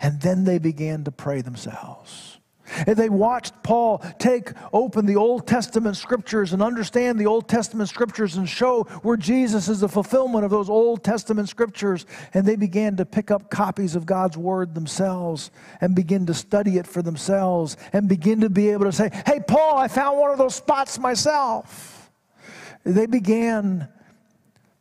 And 0.00 0.20
then 0.20 0.44
they 0.44 0.58
began 0.58 1.04
to 1.04 1.10
pray 1.10 1.42
themselves. 1.42 2.38
And 2.86 2.96
they 2.96 3.10
watched 3.10 3.62
Paul 3.62 3.98
take 4.18 4.52
open 4.72 5.04
the 5.04 5.16
Old 5.16 5.46
Testament 5.46 5.96
scriptures 5.98 6.54
and 6.54 6.62
understand 6.62 7.18
the 7.18 7.26
Old 7.26 7.46
Testament 7.46 7.90
scriptures 7.90 8.36
and 8.36 8.48
show 8.48 8.84
where 9.02 9.18
Jesus 9.18 9.68
is 9.68 9.80
the 9.80 9.88
fulfillment 9.88 10.46
of 10.46 10.50
those 10.50 10.70
Old 10.70 11.04
Testament 11.04 11.50
scriptures. 11.50 12.06
And 12.32 12.46
they 12.46 12.56
began 12.56 12.96
to 12.96 13.04
pick 13.04 13.30
up 13.30 13.50
copies 13.50 13.94
of 13.94 14.06
God's 14.06 14.38
word 14.38 14.74
themselves 14.74 15.50
and 15.82 15.94
begin 15.94 16.24
to 16.26 16.34
study 16.34 16.78
it 16.78 16.86
for 16.86 17.02
themselves 17.02 17.76
and 17.92 18.08
begin 18.08 18.40
to 18.40 18.48
be 18.48 18.70
able 18.70 18.86
to 18.86 18.92
say, 18.92 19.10
Hey, 19.26 19.40
Paul, 19.46 19.76
I 19.76 19.88
found 19.88 20.18
one 20.18 20.30
of 20.30 20.38
those 20.38 20.54
spots 20.54 20.98
myself. 20.98 22.10
They 22.84 23.06
began 23.06 23.88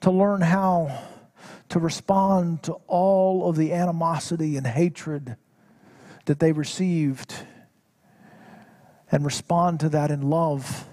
to 0.02 0.12
learn 0.12 0.42
how 0.42 1.04
to 1.70 1.80
respond 1.80 2.64
to 2.64 2.74
all 2.88 3.50
of 3.50 3.56
the 3.56 3.72
animosity 3.72 4.58
and 4.58 4.68
hatred 4.68 5.38
that 6.26 6.40
they 6.40 6.52
received 6.52 7.34
and 9.12 9.26
respond 9.26 9.80
to 9.80 9.90
that 9.90 10.12
in 10.12 10.22
love 10.22 10.88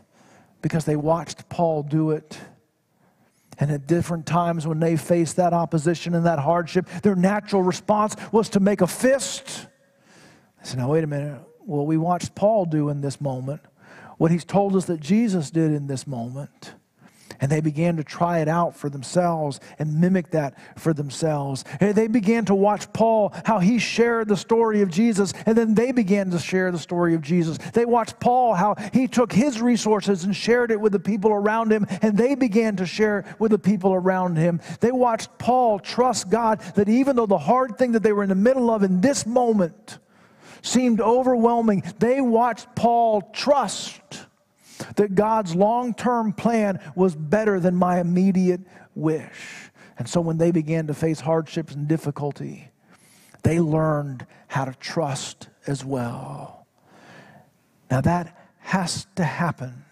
because 0.63 0.85
they 0.85 0.97
watched 0.97 1.49
Paul 1.49 1.83
do 1.83 2.11
it. 2.11 2.39
And 3.59 3.71
at 3.73 3.87
different 3.87 4.25
times 4.25 4.67
when 4.67 4.79
they 4.79 4.97
faced 4.97 5.37
that 5.37 5.53
opposition 5.53 6.15
and 6.15 6.27
that 6.27 6.39
hardship, 6.39 6.87
their 7.03 7.17
natural 7.17 7.63
response 7.63 8.15
was 8.31 8.49
to 8.51 8.61
make 8.61 8.81
a 8.81 8.87
fist. 8.87 9.67
I 10.61 10.65
said, 10.65 10.79
now, 10.79 10.91
wait 10.91 11.03
a 11.03 11.09
minute. 11.09 11.41
Well, 11.61 11.87
we 11.87 11.97
watched 11.97 12.35
Paul 12.35 12.67
do 12.67 12.89
in 12.89 13.01
this 13.01 13.21
moment 13.21 13.61
what 14.17 14.31
he's 14.31 14.45
told 14.45 14.77
us 14.77 14.87
that 14.87 15.01
Jesus 15.01 15.51
did 15.51 15.73
in 15.73 15.87
this 15.87 16.07
moment 16.07 16.75
and 17.41 17.51
they 17.51 17.61
began 17.61 17.97
to 17.97 18.05
try 18.05 18.41
it 18.41 18.49
out 18.49 18.77
for 18.77 18.89
themselves 18.89 19.61
and 19.79 20.01
mimic 20.01 20.31
that 20.33 20.55
for 20.79 20.93
themselves. 20.93 21.65
And 21.81 21.95
they 21.95 22.09
began 22.09 22.45
to 22.47 22.55
watch 22.55 22.93
Paul, 22.93 23.33
how 23.45 23.59
he 23.59 23.79
shared 23.79 24.29
the 24.29 24.37
story 24.37 24.83
of 24.83 24.91
Jesus, 24.91 25.33
and 25.47 25.57
then 25.57 25.75
they 25.75 25.93
began 25.93 26.31
to 26.31 26.39
share 26.39 26.71
the 26.71 26.79
story 26.79 27.15
of 27.15 27.23
Jesus. 27.23 27.59
They 27.73 27.85
watched 27.85 28.21
Paul, 28.21 28.55
how 28.55 28.77
he 28.93 29.09
took 29.09 29.33
his 29.33 29.61
resources 29.61 30.25
and 30.25 30.35
shared 30.35 30.71
it 30.71 30.81
with 30.81 30.93
the 30.93 31.01
people 31.01 31.31
around 31.31 31.73
him, 31.73 31.87
and 32.03 32.17
they 32.17 32.35
began 32.35 32.77
to 32.77 32.87
share 32.87 33.25
with 33.39 33.51
the 33.51 33.59
people 33.59 33.93
around 33.95 34.37
him. 34.37 34.61
They 34.81 34.93
watched 34.93 35.37
Paul 35.39 35.79
trust 35.79 36.31
God 36.31 36.61
that 36.75 36.89
even 36.89 37.17
though 37.17 37.27
the 37.27 37.39
hard 37.39 37.79
thing 37.79 37.93
that 37.93 38.03
they 38.03 38.13
were 38.13 38.23
in 38.23 38.29
the 38.29 38.35
middle 38.35 38.71
of 38.71 38.83
in 38.83 39.01
this 39.01 39.27
moment 39.27 39.99
seemed 40.63 41.01
overwhelming, 41.01 41.83
they 41.99 42.21
watched 42.21 42.75
Paul 42.75 43.23
trust 43.33 44.27
that 44.97 45.15
God's 45.15 45.55
long 45.55 45.95
term 45.95 46.33
plan 46.33 46.81
was 46.95 47.15
better 47.15 47.61
than 47.61 47.75
my 47.75 48.01
immediate 48.01 48.61
wish. 48.95 49.71
And 49.99 50.09
so 50.09 50.21
when 50.21 50.39
they 50.39 50.51
began 50.51 50.87
to 50.87 50.95
face 50.95 51.21
hardships 51.21 51.75
and 51.75 51.89
difficulty, 51.89 52.71
they 53.43 53.61
learned 53.61 54.27
how 54.47 54.65
to 54.65 54.75
trust 54.75 55.49
as 55.67 55.85
well. 55.85 56.67
Now 57.91 58.01
that 58.03 58.37
has 58.59 59.07
to 59.17 59.25
happen. 59.25 59.85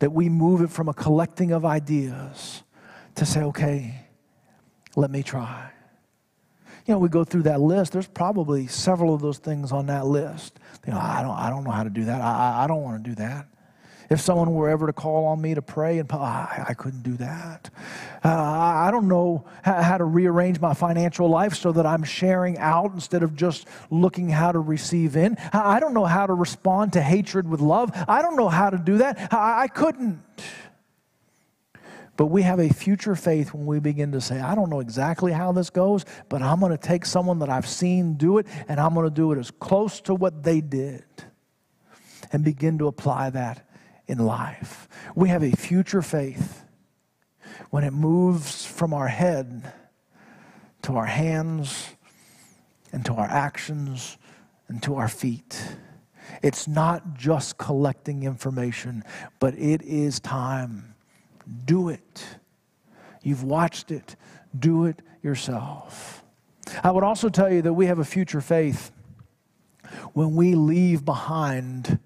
That 0.00 0.10
we 0.10 0.28
move 0.28 0.62
it 0.62 0.70
from 0.70 0.88
a 0.88 0.94
collecting 0.94 1.50
of 1.52 1.64
ideas 1.64 2.62
to 3.16 3.26
say, 3.26 3.42
okay, 3.42 4.06
let 4.94 5.10
me 5.10 5.22
try. 5.22 5.70
You 6.86 6.94
know, 6.94 6.98
we 6.98 7.08
go 7.08 7.24
through 7.24 7.42
that 7.42 7.60
list. 7.60 7.92
There's 7.92 8.06
probably 8.06 8.66
several 8.66 9.12
of 9.12 9.20
those 9.20 9.38
things 9.38 9.72
on 9.72 9.86
that 9.86 10.06
list. 10.06 10.58
You 10.86 10.92
know, 10.92 11.00
I 11.00 11.22
don't, 11.22 11.36
I 11.36 11.50
don't 11.50 11.64
know 11.64 11.70
how 11.70 11.82
to 11.82 11.90
do 11.90 12.04
that. 12.04 12.20
I, 12.20 12.64
I 12.64 12.66
don't 12.66 12.82
want 12.82 13.04
to 13.04 13.10
do 13.10 13.14
that. 13.16 13.48
If 14.10 14.22
someone 14.22 14.54
were 14.54 14.70
ever 14.70 14.86
to 14.86 14.92
call 14.94 15.26
on 15.26 15.40
me 15.40 15.54
to 15.54 15.60
pray, 15.60 15.98
and 15.98 16.10
I, 16.10 16.66
I 16.68 16.74
couldn't 16.74 17.02
do 17.02 17.14
that. 17.18 17.68
Uh, 18.24 18.28
I 18.28 18.90
don't 18.90 19.06
know 19.06 19.44
how 19.62 19.98
to 19.98 20.04
rearrange 20.04 20.60
my 20.60 20.72
financial 20.72 21.28
life 21.28 21.54
so 21.54 21.72
that 21.72 21.84
I'm 21.84 22.04
sharing 22.04 22.56
out 22.56 22.92
instead 22.94 23.22
of 23.22 23.36
just 23.36 23.68
looking 23.90 24.30
how 24.30 24.52
to 24.52 24.60
receive 24.60 25.14
in. 25.16 25.36
I 25.52 25.78
don't 25.78 25.92
know 25.92 26.06
how 26.06 26.26
to 26.26 26.32
respond 26.32 26.94
to 26.94 27.02
hatred 27.02 27.46
with 27.46 27.60
love. 27.60 27.90
I 28.08 28.22
don't 28.22 28.36
know 28.36 28.48
how 28.48 28.70
to 28.70 28.78
do 28.78 28.98
that. 28.98 29.32
I, 29.32 29.64
I 29.64 29.68
couldn't. 29.68 30.22
But 32.16 32.26
we 32.26 32.42
have 32.42 32.58
a 32.58 32.68
future 32.68 33.14
faith 33.14 33.54
when 33.54 33.66
we 33.66 33.78
begin 33.78 34.10
to 34.12 34.20
say, 34.20 34.40
I 34.40 34.54
don't 34.54 34.70
know 34.70 34.80
exactly 34.80 35.32
how 35.32 35.52
this 35.52 35.70
goes, 35.70 36.04
but 36.28 36.42
I'm 36.42 36.58
going 36.60 36.72
to 36.72 36.78
take 36.78 37.04
someone 37.04 37.38
that 37.40 37.50
I've 37.50 37.68
seen 37.68 38.14
do 38.14 38.38
it 38.38 38.46
and 38.66 38.80
I'm 38.80 38.94
going 38.94 39.06
to 39.06 39.14
do 39.14 39.30
it 39.32 39.38
as 39.38 39.52
close 39.52 40.00
to 40.02 40.14
what 40.14 40.42
they 40.42 40.60
did 40.60 41.04
and 42.32 42.42
begin 42.42 42.78
to 42.78 42.88
apply 42.88 43.30
that 43.30 43.67
in 44.08 44.18
life. 44.18 44.88
We 45.14 45.28
have 45.28 45.44
a 45.44 45.52
future 45.52 46.02
faith 46.02 46.64
when 47.70 47.84
it 47.84 47.92
moves 47.92 48.64
from 48.64 48.92
our 48.92 49.08
head 49.08 49.72
to 50.82 50.96
our 50.96 51.06
hands 51.06 51.90
and 52.92 53.04
to 53.04 53.14
our 53.14 53.26
actions 53.26 54.16
and 54.68 54.82
to 54.82 54.96
our 54.96 55.08
feet. 55.08 55.76
It's 56.42 56.66
not 56.66 57.14
just 57.14 57.58
collecting 57.58 58.22
information, 58.22 59.04
but 59.38 59.54
it 59.54 59.82
is 59.82 60.20
time. 60.20 60.94
Do 61.64 61.88
it. 61.90 62.24
You've 63.22 63.44
watched 63.44 63.90
it. 63.90 64.16
Do 64.58 64.86
it 64.86 65.02
yourself. 65.22 66.22
I 66.82 66.90
would 66.90 67.04
also 67.04 67.28
tell 67.28 67.52
you 67.52 67.62
that 67.62 67.72
we 67.72 67.86
have 67.86 67.98
a 67.98 68.04
future 68.04 68.40
faith 68.40 68.90
when 70.12 70.34
we 70.34 70.54
leave 70.54 71.04
behind 71.04 71.98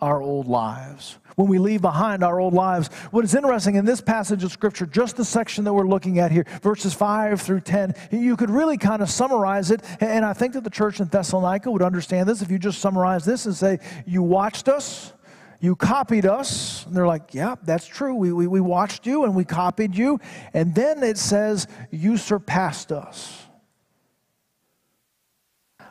our 0.00 0.20
old 0.20 0.46
lives 0.46 1.18
when 1.38 1.46
we 1.46 1.60
leave 1.60 1.80
behind 1.80 2.24
our 2.24 2.40
old 2.40 2.52
lives. 2.52 2.88
What 3.12 3.24
is 3.24 3.32
interesting 3.32 3.76
in 3.76 3.84
this 3.84 4.00
passage 4.00 4.42
of 4.42 4.50
Scripture, 4.50 4.86
just 4.86 5.16
the 5.16 5.24
section 5.24 5.62
that 5.64 5.72
we're 5.72 5.86
looking 5.86 6.18
at 6.18 6.32
here, 6.32 6.44
verses 6.62 6.94
5 6.94 7.40
through 7.40 7.60
10, 7.60 7.94
you 8.10 8.36
could 8.36 8.50
really 8.50 8.76
kind 8.76 9.02
of 9.02 9.08
summarize 9.08 9.70
it. 9.70 9.80
And 10.00 10.24
I 10.24 10.32
think 10.32 10.54
that 10.54 10.64
the 10.64 10.70
church 10.70 10.98
in 10.98 11.06
Thessalonica 11.06 11.70
would 11.70 11.80
understand 11.80 12.28
this 12.28 12.42
if 12.42 12.50
you 12.50 12.58
just 12.58 12.80
summarize 12.80 13.24
this 13.24 13.46
and 13.46 13.54
say, 13.54 13.78
You 14.04 14.24
watched 14.24 14.66
us. 14.66 15.12
You 15.60 15.76
copied 15.76 16.26
us. 16.26 16.84
And 16.86 16.96
they're 16.96 17.06
like, 17.06 17.32
Yeah, 17.32 17.54
that's 17.62 17.86
true. 17.86 18.16
We, 18.16 18.32
we, 18.32 18.48
we 18.48 18.60
watched 18.60 19.06
you 19.06 19.22
and 19.22 19.36
we 19.36 19.44
copied 19.44 19.94
you. 19.94 20.18
And 20.52 20.74
then 20.74 21.04
it 21.04 21.18
says, 21.18 21.68
You 21.92 22.16
surpassed 22.16 22.90
us. 22.90 23.44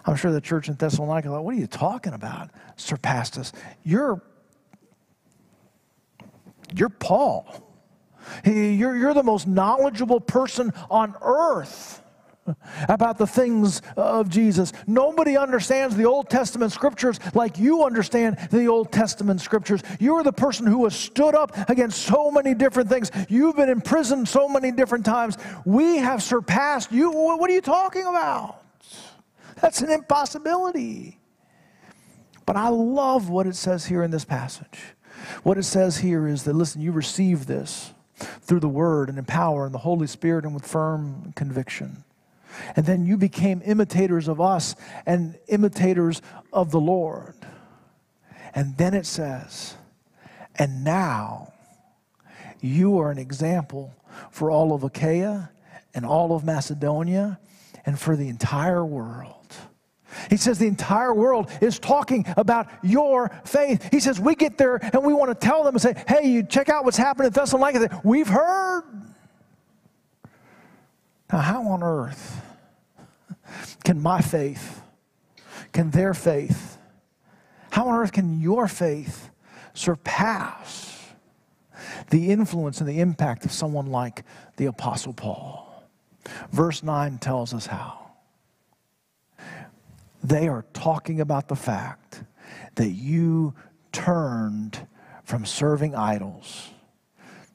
I'm 0.06 0.18
sure 0.18 0.34
the 0.34 0.42
church 0.42 0.68
in 0.68 0.76
Thessalonica 0.76 1.30
thought, 1.30 1.46
What 1.46 1.56
are 1.56 1.60
you 1.60 1.68
talking 1.68 2.12
about? 2.12 2.50
Surpassed 2.76 3.38
us. 3.38 3.54
You're 3.84 4.22
you're 6.74 6.90
Paul. 6.90 7.64
You're, 8.44 8.98
you're 8.98 9.14
the 9.14 9.24
most 9.24 9.48
knowledgeable 9.48 10.20
person 10.20 10.74
on 10.90 11.16
earth 11.22 12.02
about 12.88 13.18
the 13.18 13.28
things 13.28 13.82
of 13.96 14.30
Jesus. 14.30 14.72
Nobody 14.86 15.38
understands 15.38 15.96
the 15.96 16.06
Old 16.06 16.30
Testament 16.30 16.72
scriptures 16.72 17.20
like 17.34 17.58
you 17.58 17.84
understand 17.84 18.38
the 18.52 18.68
Old 18.68 18.92
Testament 18.92 19.42
scriptures. 19.42 19.82
You're 20.00 20.24
the 20.24 20.34
person 20.34 20.66
who 20.66 20.84
has 20.86 20.96
stood 20.96 21.36
up 21.36 21.70
against 21.70 22.04
so 22.04 22.32
many 22.32 22.54
different 22.54 22.90
things. 22.90 23.12
You've 23.30 23.58
been 23.58 23.70
imprisoned 23.70 24.28
so 24.28 24.48
many 24.48 24.72
different 24.72 25.06
times. 25.06 25.38
We 25.66 25.98
have 25.98 26.24
surpassed 26.24 26.92
you. 26.92 27.12
What 27.12 27.50
are 27.50 27.54
you 27.54 27.62
talking 27.62 28.06
about? 28.06 28.64
That's 29.62 29.82
an 29.82 29.90
impossibility. 29.90 31.20
But 32.46 32.56
I 32.56 32.70
love 32.70 33.30
what 33.30 33.46
it 33.46 33.56
says 33.56 33.86
here 33.86 34.04
in 34.04 34.12
this 34.12 34.24
passage. 34.24 34.96
What 35.44 35.58
it 35.58 35.64
says 35.64 35.98
here 35.98 36.28
is 36.28 36.44
that, 36.44 36.54
listen, 36.54 36.82
you 36.82 36.92
receive 36.92 37.46
this. 37.46 37.92
through 38.18 38.60
the 38.60 38.70
word 38.70 39.10
and 39.10 39.18
in 39.18 39.26
power 39.26 39.66
and 39.66 39.74
the 39.74 39.80
Holy 39.80 40.08
Spirit 40.08 40.46
and 40.46 40.54
with 40.54 40.66
firm 40.66 41.34
conviction. 41.36 42.04
And 42.76 42.86
then 42.86 43.06
you 43.06 43.18
became 43.18 43.62
imitators 43.64 44.28
of 44.28 44.42
us 44.42 44.76
and 45.06 45.38
imitators 45.48 46.22
of 46.52 46.72
the 46.72 46.80
Lord. 46.80 47.36
And 48.56 48.76
then 48.78 48.94
it 48.94 49.06
says, 49.06 49.76
and 50.56 50.84
now 50.84 51.54
you 52.60 52.98
are 52.98 53.12
an 53.12 53.20
example 53.20 53.94
for 54.32 54.50
all 54.50 54.74
of 54.74 54.84
Achaia 54.84 55.52
and 55.94 56.06
all 56.06 56.36
of 56.36 56.44
Macedonia 56.44 57.40
and 57.86 58.00
for 58.00 58.16
the 58.16 58.28
entire 58.30 58.84
world. 58.84 59.37
He 60.30 60.38
says 60.38 60.58
the 60.58 60.68
entire 60.68 61.14
world 61.14 61.50
is 61.62 61.80
talking 61.80 62.26
about 62.38 62.68
your 62.82 63.30
faith. 63.44 63.90
He 63.92 64.00
says 64.00 64.20
we 64.20 64.36
get 64.36 64.58
there 64.58 64.78
and 64.78 65.04
we 65.04 65.14
want 65.14 65.30
to 65.30 65.48
tell 65.48 65.64
them 65.64 65.76
and 65.76 65.82
say, 65.82 65.96
hey, 66.08 66.28
you 66.28 66.44
check 66.44 66.70
out 66.70 66.86
what's 66.86 66.98
happening 66.98 67.28
at 67.28 67.34
Thessalonica. 67.34 68.02
We've 68.04 68.28
heard. 68.28 68.84
Now, 71.32 71.40
how 71.40 71.68
on 71.68 71.84
earth 71.84 72.42
can 73.84 74.02
my 74.02 74.22
faith, 74.22 74.82
can 75.74 75.92
their 75.92 76.14
faith, 76.14 76.78
how 77.72 77.90
on 77.90 77.96
earth 77.96 78.14
can 78.14 78.40
your 78.42 78.68
faith 78.68 79.30
surpass 79.74 80.96
the 82.10 82.32
influence 82.32 82.80
and 82.80 82.90
the 82.90 83.02
impact 83.02 83.46
of 83.46 83.52
someone 83.52 83.88
like 83.88 84.24
the 84.56 84.66
Apostle 84.66 85.14
Paul? 85.14 85.84
Verse 86.52 86.82
9 86.82 87.18
tells 87.20 87.54
us 87.54 87.66
how. 87.66 88.07
They 90.28 90.50
are 90.50 90.66
talking 90.74 91.22
about 91.22 91.48
the 91.48 91.56
fact 91.56 92.22
that 92.76 92.90
you 92.90 93.54
turned 93.94 94.86
from 95.24 95.46
serving 95.46 95.96
idols 95.96 96.70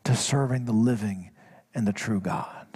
to 0.05 0.17
serving 0.17 0.65
the 0.65 0.73
living 0.73 1.33
and 1.75 1.87
the 1.87 1.93
true 1.93 2.19
God. 2.19 2.67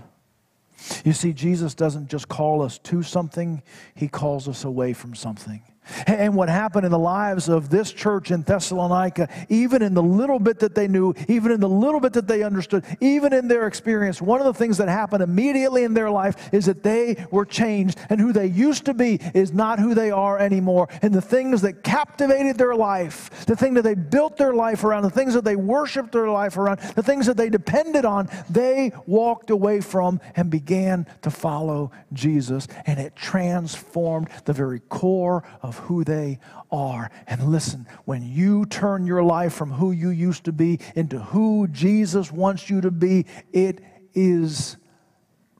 You 1.03 1.15
see, 1.15 1.33
Jesus 1.33 1.75
doesn't 1.75 2.11
just 2.11 2.29
call 2.29 2.61
us 2.61 2.77
to 2.81 3.03
something, 3.03 3.63
He 3.95 4.07
calls 4.07 4.49
us 4.49 4.65
away 4.65 4.93
from 4.93 5.15
something. 5.15 5.63
And 6.07 6.35
what 6.35 6.49
happened 6.49 6.85
in 6.85 6.93
the 6.93 6.99
lives 6.99 7.49
of 7.49 7.69
this 7.69 7.93
church 7.93 8.31
in 8.31 8.43
Thessalonica, 8.43 9.29
even 9.49 9.83
in 9.83 9.95
the 9.95 10.03
little 10.03 10.39
bit 10.39 10.59
that 10.61 10.75
they 10.75 10.89
knew, 10.89 11.15
even 11.29 11.53
in 11.53 11.61
the 11.61 11.69
little 11.69 12.01
bit 12.01 12.13
that 12.15 12.27
they 12.27 12.43
understood, 12.43 12.85
even 13.01 13.33
in 13.33 13.49
their 13.49 13.67
experience, 13.67 14.21
one 14.21 14.41
of 14.41 14.47
the 14.47 14.55
things 14.55 14.79
that 14.79 14.89
happened 14.89 15.23
immediately 15.23 15.85
in 15.85 15.95
their 15.95 16.11
life 16.11 16.53
is 16.53 16.67
that 16.67 16.83
they 16.83 17.27
were 17.31 17.45
changed. 17.45 17.99
And 18.11 18.21
who 18.21 18.33
they 18.33 18.47
used 18.47 18.87
to 18.87 18.95
be 18.95 19.21
is 19.35 19.53
not 19.53 19.79
who 19.79 19.95
they 19.95 20.11
are 20.11 20.39
anymore. 20.39 20.89
And 21.03 21.15
the 21.15 21.21
things 21.21 21.63
that 21.63 21.83
captivated 21.83 22.59
their 22.59 22.75
life, 22.75 23.47
the 23.47 23.57
thing 23.57 23.75
that 23.75 23.83
they 23.83 23.95
built 23.95 24.37
their 24.37 24.55
life 24.55 24.85
around, 24.85 25.03
the 25.03 25.11
things 25.11 25.35
that 25.35 25.45
they 25.45 25.57
worshiped 25.57 26.13
their 26.13 26.31
life 26.31 26.57
around, 26.57 26.81
the 26.95 27.03
things 27.03 27.27
that 27.27 27.37
they 27.37 27.49
depended 27.49 28.05
on, 28.05 28.29
they 28.51 28.93
walked 29.07 29.51
away 29.51 29.81
from 29.81 30.21
and 30.35 30.51
began 30.51 31.07
to 31.23 31.31
follow 31.31 31.91
Jesus. 32.13 32.67
And 32.87 32.99
it 32.99 33.17
transformed 33.17 34.29
the 34.45 34.53
very 34.53 34.81
core 34.81 35.45
of 35.63 35.76
who 35.77 36.05
they 36.05 36.39
are. 36.71 37.11
And 37.27 37.51
listen, 37.51 37.87
when 38.05 38.23
you 38.23 38.67
turn 38.67 39.07
your 39.07 39.23
life 39.23 39.53
from 39.53 39.73
who 39.73 39.93
you 39.93 40.11
used 40.11 40.45
to 40.45 40.53
be 40.53 40.81
into 40.95 41.19
who 41.19 41.69
Jesus 41.69 42.33
wants 42.33 42.69
you 42.69 42.81
to 42.81 42.91
be, 42.91 43.27
it 43.53 43.81
is 44.15 44.77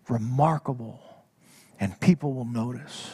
remarkable. 0.09 1.01
And 1.79 1.99
people 2.01 2.33
will 2.33 2.45
notice. 2.45 3.11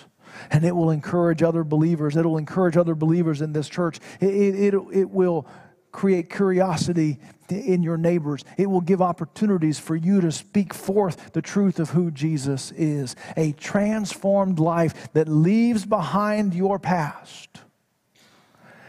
And 0.50 0.64
it 0.64 0.74
will 0.74 0.90
encourage 0.90 1.42
other 1.42 1.64
believers. 1.64 2.16
It 2.16 2.24
will 2.24 2.38
encourage 2.38 2.76
other 2.76 2.94
believers 2.94 3.42
in 3.42 3.52
this 3.52 3.68
church. 3.68 3.98
It, 4.20 4.26
it, 4.26 4.74
it, 4.74 4.82
it 4.92 5.10
will 5.10 5.46
create 5.92 6.30
curiosity 6.30 7.18
in 7.48 7.82
your 7.82 7.98
neighbors. 7.98 8.44
It 8.56 8.68
will 8.68 8.80
give 8.80 9.02
opportunities 9.02 9.78
for 9.78 9.94
you 9.94 10.20
to 10.22 10.32
speak 10.32 10.72
forth 10.72 11.32
the 11.32 11.42
truth 11.42 11.78
of 11.78 11.90
who 11.90 12.10
Jesus 12.10 12.72
is. 12.72 13.14
A 13.36 13.52
transformed 13.52 14.58
life 14.58 15.12
that 15.12 15.28
leaves 15.28 15.84
behind 15.84 16.54
your 16.54 16.78
past 16.78 17.60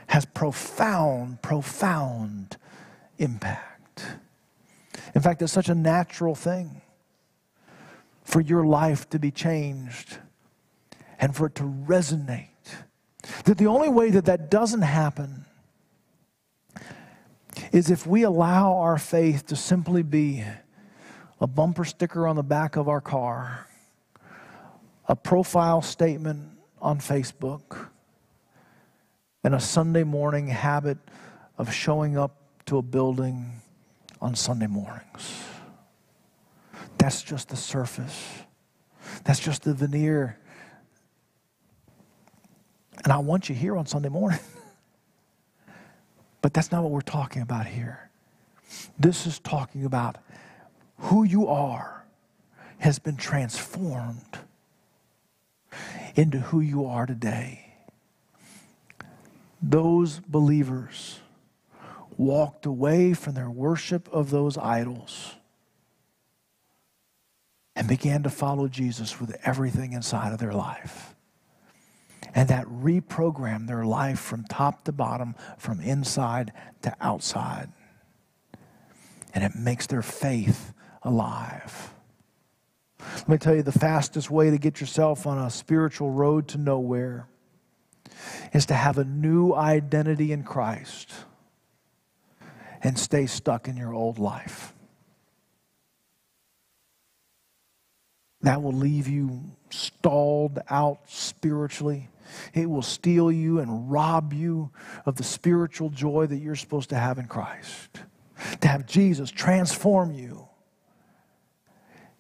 has 0.07 0.25
profound, 0.25 1.41
profound 1.41 2.57
impact. 3.17 4.05
In 5.13 5.21
fact, 5.21 5.41
it's 5.41 5.53
such 5.53 5.69
a 5.69 5.75
natural 5.75 6.35
thing 6.35 6.81
for 8.23 8.41
your 8.41 8.65
life 8.65 9.09
to 9.09 9.19
be 9.19 9.31
changed 9.31 10.17
and 11.19 11.35
for 11.35 11.47
it 11.47 11.55
to 11.55 11.63
resonate. 11.63 12.47
That 13.45 13.57
the 13.57 13.67
only 13.67 13.89
way 13.89 14.09
that 14.11 14.25
that 14.25 14.49
doesn't 14.49 14.81
happen 14.81 15.45
is 17.71 17.89
if 17.89 18.05
we 18.07 18.23
allow 18.23 18.77
our 18.77 18.97
faith 18.97 19.47
to 19.47 19.55
simply 19.55 20.03
be 20.03 20.43
a 21.39 21.47
bumper 21.47 21.85
sticker 21.85 22.27
on 22.27 22.35
the 22.35 22.43
back 22.43 22.75
of 22.75 22.87
our 22.87 23.01
car, 23.01 23.67
a 25.07 25.15
profile 25.15 25.81
statement 25.81 26.49
on 26.81 26.99
Facebook, 26.99 27.87
and 29.43 29.53
a 29.53 29.59
Sunday 29.59 30.03
morning 30.03 30.47
habit 30.47 30.97
of 31.57 31.73
showing 31.73 32.17
up 32.17 32.37
to 32.65 32.77
a 32.77 32.81
building 32.81 33.51
on 34.21 34.35
Sunday 34.35 34.67
mornings. 34.67 35.43
That's 36.97 37.21
just 37.21 37.49
the 37.49 37.57
surface. 37.57 38.39
That's 39.25 39.39
just 39.39 39.63
the 39.63 39.73
veneer. 39.73 40.39
And 43.03 43.11
I 43.11 43.17
want 43.17 43.49
you 43.49 43.55
here 43.55 43.75
on 43.75 43.85
Sunday 43.85 44.09
morning. 44.09 44.39
But 46.43 46.53
that's 46.53 46.73
not 46.73 46.83
what 46.83 46.91
we're 46.91 47.01
talking 47.01 47.41
about 47.41 47.67
here. 47.67 48.09
This 48.99 49.25
is 49.25 49.39
talking 49.39 49.85
about 49.85 50.17
who 50.97 51.23
you 51.23 51.47
are 51.47 52.03
has 52.79 52.99
been 52.99 53.15
transformed 53.15 54.39
into 56.15 56.39
who 56.39 56.59
you 56.59 56.85
are 56.85 57.05
today. 57.05 57.75
Those 59.61 60.19
believers 60.19 61.21
walked 62.17 62.65
away 62.65 63.13
from 63.13 63.35
their 63.35 63.49
worship 63.49 64.09
of 64.11 64.29
those 64.29 64.57
idols 64.57 65.35
and 67.73 67.87
began 67.87 68.21
to 68.23 68.29
follow 68.29 68.67
Jesus 68.67 69.19
with 69.21 69.37
everything 69.45 69.93
inside 69.93 70.33
of 70.33 70.39
their 70.39 70.53
life 70.53 71.15
and 72.35 72.49
that 72.49 72.65
reprogram 72.65 73.67
their 73.67 73.85
life 73.85 74.19
from 74.19 74.43
top 74.45 74.83
to 74.85 74.91
bottom, 74.91 75.35
from 75.57 75.79
inside 75.79 76.51
to 76.81 76.95
outside. 76.99 77.69
And 79.33 79.43
it 79.43 79.55
makes 79.55 79.87
their 79.87 80.01
faith 80.01 80.73
alive. 81.03 81.93
Let 82.99 83.29
me 83.29 83.37
tell 83.37 83.55
you 83.55 83.63
the 83.63 83.71
fastest 83.71 84.31
way 84.31 84.49
to 84.49 84.57
get 84.57 84.79
yourself 84.79 85.27
on 85.27 85.37
a 85.37 85.49
spiritual 85.49 86.11
road 86.11 86.47
to 86.49 86.57
nowhere 86.57 87.27
is 88.53 88.65
to 88.67 88.73
have 88.73 88.97
a 88.97 89.03
new 89.03 89.53
identity 89.53 90.31
in 90.31 90.43
Christ 90.43 91.11
and 92.81 92.97
stay 92.97 93.25
stuck 93.25 93.67
in 93.67 93.77
your 93.77 93.93
old 93.93 94.19
life. 94.19 94.73
That 98.41 98.61
will 98.61 98.73
leave 98.73 99.07
you 99.07 99.51
stalled 99.69 100.59
out 100.69 100.99
spiritually 101.07 102.09
it 102.53 102.69
will 102.69 102.81
steal 102.81 103.31
you 103.31 103.59
and 103.59 103.91
rob 103.91 104.33
you 104.33 104.71
of 105.05 105.15
the 105.15 105.23
spiritual 105.23 105.89
joy 105.89 106.25
that 106.27 106.37
you're 106.37 106.55
supposed 106.55 106.89
to 106.89 106.95
have 106.95 107.17
in 107.17 107.27
Christ. 107.27 107.99
To 108.61 108.67
have 108.67 108.85
Jesus 108.85 109.31
transform 109.31 110.11
you 110.11 110.47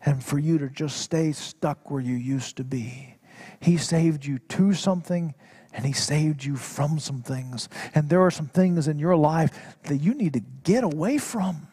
and 0.05 0.23
for 0.23 0.37
you 0.37 0.57
to 0.59 0.69
just 0.69 0.97
stay 0.97 1.31
stuck 1.31 1.89
where 1.89 2.01
you 2.01 2.15
used 2.15 2.57
to 2.57 2.63
be. 2.63 3.15
He 3.59 3.77
saved 3.77 4.25
you 4.25 4.39
to 4.39 4.73
something 4.73 5.33
and 5.73 5.85
He 5.85 5.93
saved 5.93 6.43
you 6.43 6.55
from 6.55 6.99
some 6.99 7.21
things. 7.21 7.67
And 7.95 8.09
there 8.09 8.21
are 8.21 8.31
some 8.31 8.47
things 8.47 8.87
in 8.87 8.99
your 8.99 9.15
life 9.15 9.77
that 9.83 9.97
you 9.97 10.13
need 10.13 10.33
to 10.33 10.41
get 10.63 10.83
away 10.83 11.17
from. 11.17 11.67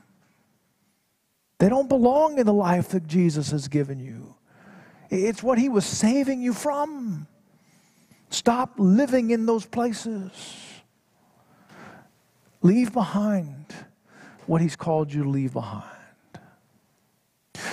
They 1.58 1.68
don't 1.68 1.88
belong 1.88 2.38
in 2.38 2.46
the 2.46 2.54
life 2.54 2.88
that 2.90 3.06
Jesus 3.06 3.50
has 3.50 3.68
given 3.68 4.00
you. 4.00 4.34
It's 5.10 5.42
what 5.42 5.58
He 5.58 5.68
was 5.68 5.84
saving 5.84 6.40
you 6.40 6.54
from. 6.54 7.26
Stop 8.30 8.74
living 8.78 9.30
in 9.30 9.44
those 9.44 9.66
places. 9.66 10.30
Leave 12.62 12.92
behind 12.92 13.66
what 14.46 14.60
He's 14.60 14.76
called 14.76 15.12
you 15.12 15.24
to 15.24 15.28
leave 15.28 15.52
behind. 15.52 15.84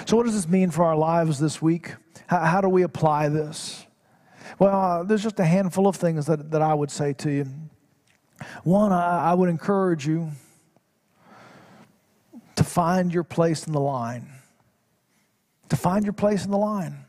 So, 0.05 0.17
what 0.17 0.25
does 0.25 0.33
this 0.33 0.47
mean 0.47 0.71
for 0.71 0.83
our 0.83 0.95
lives 0.95 1.39
this 1.39 1.61
week? 1.61 1.93
How, 2.25 2.39
how 2.39 2.61
do 2.61 2.69
we 2.69 2.83
apply 2.83 3.29
this? 3.29 3.85
Well, 4.59 4.75
uh, 4.75 5.03
there's 5.03 5.23
just 5.23 5.39
a 5.39 5.45
handful 5.45 5.87
of 5.87 5.95
things 5.95 6.25
that, 6.25 6.51
that 6.51 6.61
I 6.61 6.73
would 6.73 6.89
say 6.89 7.13
to 7.13 7.31
you. 7.31 7.45
One, 8.63 8.91
I, 8.91 9.31
I 9.31 9.33
would 9.33 9.49
encourage 9.49 10.07
you 10.07 10.31
to 12.55 12.63
find 12.63 13.13
your 13.13 13.23
place 13.23 13.67
in 13.67 13.73
the 13.73 13.79
line. 13.79 14.27
To 15.69 15.75
find 15.75 16.05
your 16.05 16.13
place 16.13 16.45
in 16.45 16.51
the 16.51 16.57
line. 16.57 17.05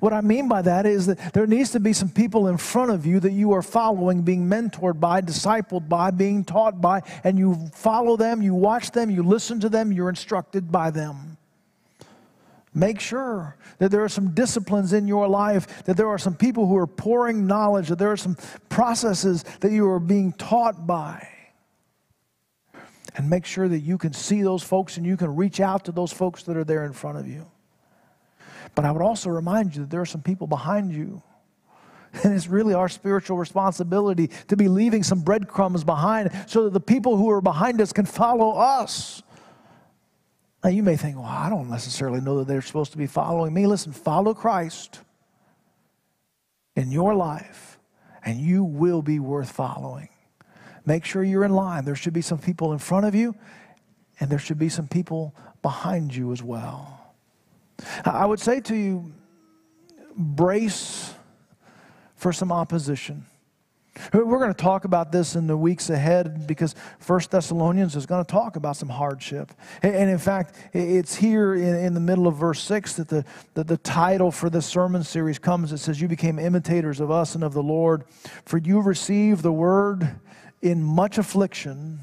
What 0.00 0.12
I 0.12 0.20
mean 0.20 0.48
by 0.48 0.62
that 0.62 0.86
is 0.86 1.06
that 1.06 1.32
there 1.32 1.46
needs 1.46 1.70
to 1.72 1.80
be 1.80 1.92
some 1.92 2.08
people 2.08 2.48
in 2.48 2.56
front 2.56 2.90
of 2.90 3.06
you 3.06 3.20
that 3.20 3.32
you 3.32 3.52
are 3.52 3.62
following, 3.62 4.22
being 4.22 4.48
mentored 4.48 5.00
by, 5.00 5.20
discipled 5.20 5.88
by, 5.88 6.10
being 6.10 6.44
taught 6.44 6.80
by, 6.80 7.02
and 7.24 7.38
you 7.38 7.70
follow 7.74 8.16
them, 8.16 8.42
you 8.42 8.54
watch 8.54 8.90
them, 8.90 9.10
you 9.10 9.22
listen 9.22 9.60
to 9.60 9.68
them, 9.68 9.92
you're 9.92 10.08
instructed 10.08 10.70
by 10.70 10.90
them. 10.90 11.36
Make 12.74 13.00
sure 13.00 13.56
that 13.78 13.90
there 13.90 14.02
are 14.02 14.08
some 14.08 14.32
disciplines 14.34 14.92
in 14.92 15.06
your 15.06 15.28
life, 15.28 15.84
that 15.84 15.96
there 15.96 16.08
are 16.08 16.18
some 16.18 16.34
people 16.34 16.66
who 16.66 16.76
are 16.76 16.86
pouring 16.86 17.46
knowledge, 17.46 17.88
that 17.88 17.98
there 17.98 18.12
are 18.12 18.16
some 18.16 18.36
processes 18.70 19.44
that 19.60 19.72
you 19.72 19.88
are 19.90 20.00
being 20.00 20.32
taught 20.32 20.86
by. 20.86 21.28
And 23.14 23.28
make 23.28 23.44
sure 23.44 23.68
that 23.68 23.80
you 23.80 23.98
can 23.98 24.14
see 24.14 24.42
those 24.42 24.62
folks 24.62 24.96
and 24.96 25.04
you 25.04 25.18
can 25.18 25.36
reach 25.36 25.60
out 25.60 25.84
to 25.84 25.92
those 25.92 26.12
folks 26.12 26.44
that 26.44 26.56
are 26.56 26.64
there 26.64 26.84
in 26.86 26.94
front 26.94 27.18
of 27.18 27.28
you. 27.28 27.46
But 28.74 28.84
I 28.84 28.90
would 28.90 29.02
also 29.02 29.30
remind 29.30 29.74
you 29.74 29.82
that 29.82 29.90
there 29.90 30.00
are 30.00 30.06
some 30.06 30.22
people 30.22 30.46
behind 30.46 30.92
you. 30.92 31.22
And 32.22 32.34
it's 32.34 32.46
really 32.46 32.74
our 32.74 32.88
spiritual 32.88 33.38
responsibility 33.38 34.30
to 34.48 34.56
be 34.56 34.68
leaving 34.68 35.02
some 35.02 35.20
breadcrumbs 35.22 35.82
behind 35.82 36.30
so 36.46 36.64
that 36.64 36.72
the 36.72 36.80
people 36.80 37.16
who 37.16 37.30
are 37.30 37.40
behind 37.40 37.80
us 37.80 37.92
can 37.92 38.04
follow 38.04 38.52
us. 38.52 39.22
Now, 40.62 40.70
you 40.70 40.82
may 40.82 40.96
think, 40.96 41.16
well, 41.16 41.26
I 41.26 41.48
don't 41.50 41.70
necessarily 41.70 42.20
know 42.20 42.38
that 42.38 42.48
they're 42.48 42.62
supposed 42.62 42.92
to 42.92 42.98
be 42.98 43.06
following 43.06 43.52
me. 43.52 43.66
Listen, 43.66 43.92
follow 43.92 44.34
Christ 44.34 45.00
in 46.76 46.92
your 46.92 47.14
life, 47.14 47.78
and 48.24 48.38
you 48.40 48.62
will 48.62 49.02
be 49.02 49.18
worth 49.18 49.50
following. 49.50 50.08
Make 50.84 51.04
sure 51.04 51.24
you're 51.24 51.44
in 51.44 51.52
line. 51.52 51.84
There 51.84 51.96
should 51.96 52.12
be 52.12 52.22
some 52.22 52.38
people 52.38 52.72
in 52.72 52.78
front 52.78 53.06
of 53.06 53.14
you, 53.14 53.34
and 54.20 54.30
there 54.30 54.38
should 54.38 54.58
be 54.58 54.68
some 54.68 54.86
people 54.86 55.34
behind 55.62 56.14
you 56.14 56.32
as 56.32 56.42
well. 56.42 57.01
I 58.04 58.26
would 58.26 58.40
say 58.40 58.60
to 58.60 58.74
you, 58.74 59.12
brace 60.16 61.14
for 62.16 62.32
some 62.32 62.52
opposition. 62.52 63.26
We're 64.14 64.38
going 64.38 64.54
to 64.54 64.62
talk 64.62 64.86
about 64.86 65.12
this 65.12 65.36
in 65.36 65.46
the 65.46 65.56
weeks 65.56 65.90
ahead 65.90 66.46
because 66.46 66.74
First 66.98 67.30
Thessalonians 67.30 67.94
is 67.94 68.06
going 68.06 68.24
to 68.24 68.30
talk 68.30 68.56
about 68.56 68.76
some 68.76 68.88
hardship. 68.88 69.52
And 69.82 70.08
in 70.08 70.16
fact, 70.16 70.56
it's 70.72 71.14
here 71.14 71.54
in, 71.54 71.92
the 71.92 72.00
middle 72.00 72.26
of 72.26 72.36
verse 72.36 72.62
6 72.62 72.94
that 72.94 73.08
the, 73.08 73.24
that 73.52 73.66
the 73.66 73.76
title 73.76 74.30
for 74.30 74.48
this 74.48 74.64
sermon 74.64 75.04
series 75.04 75.38
comes. 75.38 75.72
It 75.72 75.78
says, 75.78 76.00
You 76.00 76.08
became 76.08 76.38
imitators 76.38 77.00
of 77.00 77.10
us 77.10 77.34
and 77.34 77.44
of 77.44 77.52
the 77.52 77.62
Lord, 77.62 78.04
for 78.46 78.56
you 78.56 78.80
received 78.80 79.42
the 79.42 79.52
word 79.52 80.08
in 80.62 80.82
much 80.82 81.18
affliction 81.18 82.00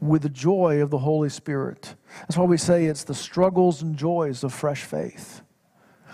with 0.00 0.22
the 0.22 0.28
joy 0.28 0.80
of 0.80 0.90
the 0.90 0.98
Holy 0.98 1.28
Spirit. 1.28 1.94
That's 2.20 2.36
why 2.36 2.44
we 2.44 2.56
say 2.56 2.86
it's 2.86 3.04
the 3.04 3.14
struggles 3.14 3.82
and 3.82 3.96
joys 3.96 4.42
of 4.44 4.52
fresh 4.52 4.82
faith. 4.82 5.42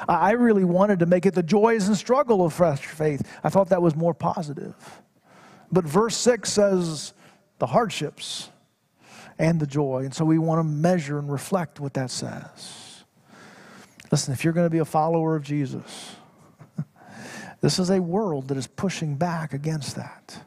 I 0.09 0.33
really 0.33 0.65
wanted 0.65 0.99
to 0.99 1.07
make 1.07 1.25
it 1.25 1.35
the 1.35 1.43
joys 1.43 1.89
and 1.89 1.97
struggle 1.97 2.45
of 2.45 2.53
fresh 2.53 2.85
faith. 2.85 3.23
I 3.43 3.49
thought 3.49 3.71
that 3.71 3.81
was 3.81 3.95
more 3.97 4.13
positive. 4.13 4.75
But 5.73 5.85
verse 5.85 6.17
6 6.17 6.53
says 6.53 7.13
the 7.59 7.67
hardships 7.67 8.51
and 9.39 9.59
the 9.59 9.67
joy. 9.67 10.03
And 10.05 10.15
so 10.15 10.25
we 10.25 10.39
want 10.39 10.59
to 10.59 10.65
measure 10.65 11.19
and 11.19 11.31
reflect 11.31 11.81
what 11.81 11.95
that 11.95 12.11
says. 12.11 13.05
Listen, 14.13 14.35
if 14.35 14.45
you're 14.45 14.53
going 14.53 14.67
to 14.67 14.71
be 14.71 14.79
a 14.79 14.85
follower 14.85 15.35
of 15.35 15.43
Jesus, 15.43 16.17
this 17.61 17.79
is 17.79 17.91
a 17.91 18.01
world 18.01 18.49
that 18.49 18.57
is 18.57 18.67
pushing 18.67 19.17
back 19.17 19.53
against 19.53 19.97
that. 19.97 20.45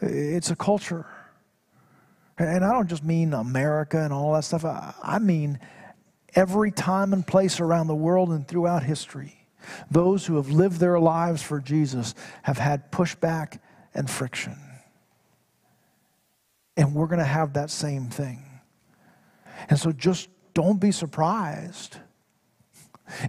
It's 0.00 0.50
a 0.50 0.56
culture 0.56 1.06
and 2.38 2.64
I 2.64 2.72
don't 2.72 2.88
just 2.88 3.04
mean 3.04 3.32
America 3.32 4.02
and 4.02 4.12
all 4.12 4.32
that 4.34 4.44
stuff, 4.44 4.64
I 4.64 5.18
mean 5.18 5.58
every 6.34 6.70
time 6.70 7.12
and 7.12 7.26
place 7.26 7.60
around 7.60 7.86
the 7.86 7.94
world 7.94 8.30
and 8.30 8.46
throughout 8.46 8.82
history. 8.82 9.46
Those 9.90 10.26
who 10.26 10.36
have 10.36 10.50
lived 10.50 10.78
their 10.78 10.98
lives 10.98 11.42
for 11.42 11.60
Jesus 11.60 12.14
have 12.42 12.58
had 12.58 12.90
pushback 12.92 13.60
and 13.94 14.10
friction. 14.10 14.56
And 16.76 16.94
we're 16.94 17.06
going 17.06 17.20
to 17.20 17.24
have 17.24 17.54
that 17.54 17.70
same 17.70 18.08
thing. 18.08 18.42
And 19.70 19.78
so 19.78 19.92
just 19.92 20.28
don't 20.52 20.80
be 20.80 20.90
surprised 20.90 21.98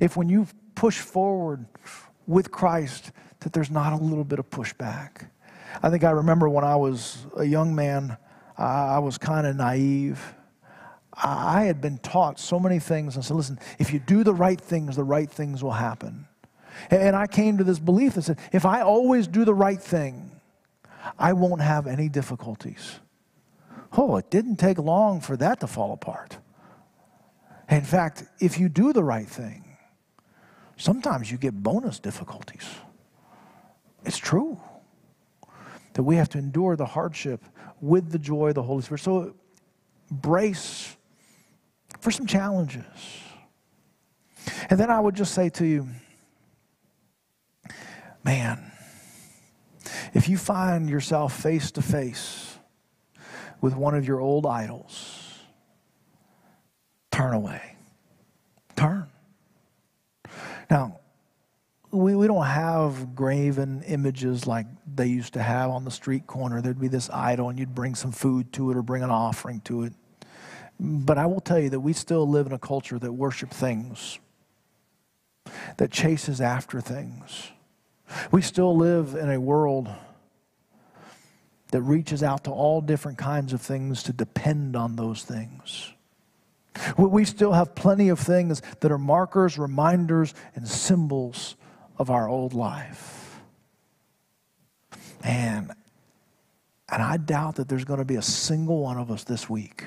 if 0.02 0.18
when 0.18 0.30
you 0.30 0.48
push 0.74 1.00
forward 1.00 1.66
with 2.28 2.52
Christ 2.52 3.12
that 3.42 3.54
there's 3.54 3.72
not 3.72 3.94
a 3.94 3.98
little 3.98 4.24
bit 4.24 4.40
of 4.40 4.50
pushback. 4.50 5.30
I 5.84 5.90
think 5.90 6.04
I 6.04 6.12
remember 6.12 6.50
when 6.50 6.64
I 6.64 6.76
was 6.76 7.26
a 7.38 7.44
young 7.44 7.76
man, 7.76 8.18
I 8.58 9.00
was 9.00 9.18
kind 9.18 9.46
of 9.46 9.56
naive. 9.56 10.34
I 11.14 11.64
had 11.64 11.82
been 11.82 11.98
taught 12.00 12.40
so 12.40 12.60
many 12.60 12.80
things 12.80 13.16
and 13.16 13.24
said, 13.24 13.36
listen, 13.36 13.60
if 13.80 13.94
you 13.94 14.00
do 14.00 14.24
the 14.24 14.34
right 14.34 14.60
things, 14.60 14.96
the 14.96 15.04
right 15.04 15.30
things 15.30 15.64
will 15.64 15.72
happen. 15.72 16.28
And 16.90 17.16
I 17.16 17.28
came 17.28 17.58
to 17.58 17.64
this 17.64 17.80
belief 17.80 18.16
that 18.16 18.24
said, 18.24 18.40
if 18.52 18.66
I 18.66 18.82
always 18.82 19.28
do 19.28 19.46
the 19.46 19.54
right 19.54 19.82
thing, 19.82 20.32
I 21.18 21.34
won't 21.34 21.62
have 21.62 21.88
any 21.88 22.10
difficulties. 22.10 23.00
Oh, 23.98 24.18
it 24.18 24.30
didn't 24.30 24.58
take 24.58 24.78
long 24.78 25.22
for 25.22 25.38
that 25.38 25.62
to 25.62 25.68
fall 25.68 25.94
apart. 25.94 26.38
In 27.70 27.82
fact, 27.82 28.26
if 28.40 28.60
you 28.60 28.68
do 28.68 28.92
the 28.92 29.04
right 29.04 29.28
thing, 29.28 29.78
sometimes 30.76 31.32
you 31.32 31.38
get 31.38 31.54
bonus 31.54 32.00
difficulties. 32.00 32.66
It's 34.04 34.18
true 34.18 34.60
that 35.96 36.04
we 36.04 36.18
have 36.18 36.30
to 36.30 36.38
endure 36.38 36.76
the 36.76 36.86
hardship 36.86 37.44
with 37.82 38.12
the 38.12 38.20
joy 38.20 38.50
of 38.50 38.56
the 38.56 38.64
Holy 38.64 38.82
Spirit. 38.82 39.02
So 39.02 39.34
brace 40.12 40.96
for 42.02 42.12
some 42.12 42.28
challenges. 42.28 42.86
And 44.70 44.80
then 44.80 44.92
I 44.92 45.00
would 45.00 45.16
just 45.16 45.34
say 45.34 45.50
to 45.50 45.66
you, 45.66 45.88
man, 48.24 48.72
if 50.14 50.28
you 50.28 50.38
find 50.38 50.90
yourself 50.90 51.42
face 51.42 51.72
to 51.72 51.82
face 51.82 52.58
with 53.62 53.76
one 53.76 53.96
of 53.96 54.06
your 54.06 54.20
old 54.20 54.46
idols, 54.46 55.40
turn 57.10 57.34
away. 57.34 57.78
Turn. 58.76 59.08
Now, 60.70 61.00
we, 61.92 62.16
we 62.16 62.28
don't 62.28 62.46
have 62.46 63.16
graven 63.16 63.82
images 63.84 64.46
like 64.46 64.68
they 64.96 65.08
used 65.08 65.34
to 65.34 65.42
have 65.42 65.70
on 65.70 65.86
the 65.86 65.92
street 65.92 66.28
corner. 66.28 66.62
There'd 66.62 66.80
be 66.80 66.88
this 66.88 67.10
idol, 67.10 67.50
and 67.50 67.60
you'd 67.60 67.76
bring 67.76 67.96
some 67.96 68.12
food 68.12 68.52
to 68.54 68.72
it 68.72 68.78
or 68.78 68.82
bring 68.82 69.04
an 69.04 69.10
offering 69.10 69.62
to 69.62 69.84
it. 69.84 69.94
But 70.80 71.18
I 71.18 71.26
will 71.26 71.40
tell 71.40 71.60
you 71.60 71.70
that 71.70 71.80
we 71.80 71.94
still 71.94 72.28
live 72.28 72.48
in 72.48 72.52
a 72.52 72.60
culture 72.60 73.00
that 73.00 73.12
worship 73.12 73.52
things, 73.52 74.20
that 75.78 75.92
chases 75.92 76.42
after 76.42 76.82
things. 76.82 77.52
We 78.32 78.42
still 78.42 78.76
live 78.76 79.16
in 79.16 79.30
a 79.30 79.40
world 79.40 79.90
that 81.72 81.82
reaches 81.82 82.24
out 82.24 82.44
to 82.44 82.52
all 82.52 82.82
different 82.82 83.18
kinds 83.18 83.52
of 83.52 83.62
things 83.62 84.04
to 84.04 84.14
depend 84.14 84.76
on 84.76 84.96
those 84.96 85.24
things. 85.24 85.92
We 86.98 87.24
still 87.24 87.54
have 87.54 87.74
plenty 87.74 88.10
of 88.10 88.20
things 88.20 88.62
that 88.82 88.92
are 88.92 88.98
markers, 88.98 89.58
reminders, 89.58 90.34
and 90.56 90.68
symbols 90.68 91.56
of 91.98 92.10
our 92.10 92.28
old 92.28 92.54
life. 92.54 93.25
And, 95.26 95.72
and 96.88 97.02
I 97.02 97.18
doubt 97.18 97.56
that 97.56 97.68
there's 97.68 97.84
going 97.84 98.00
to 98.00 98.06
be 98.06 98.16
a 98.16 98.22
single 98.22 98.82
one 98.82 98.98
of 98.98 99.10
us 99.10 99.24
this 99.24 99.50
week 99.50 99.86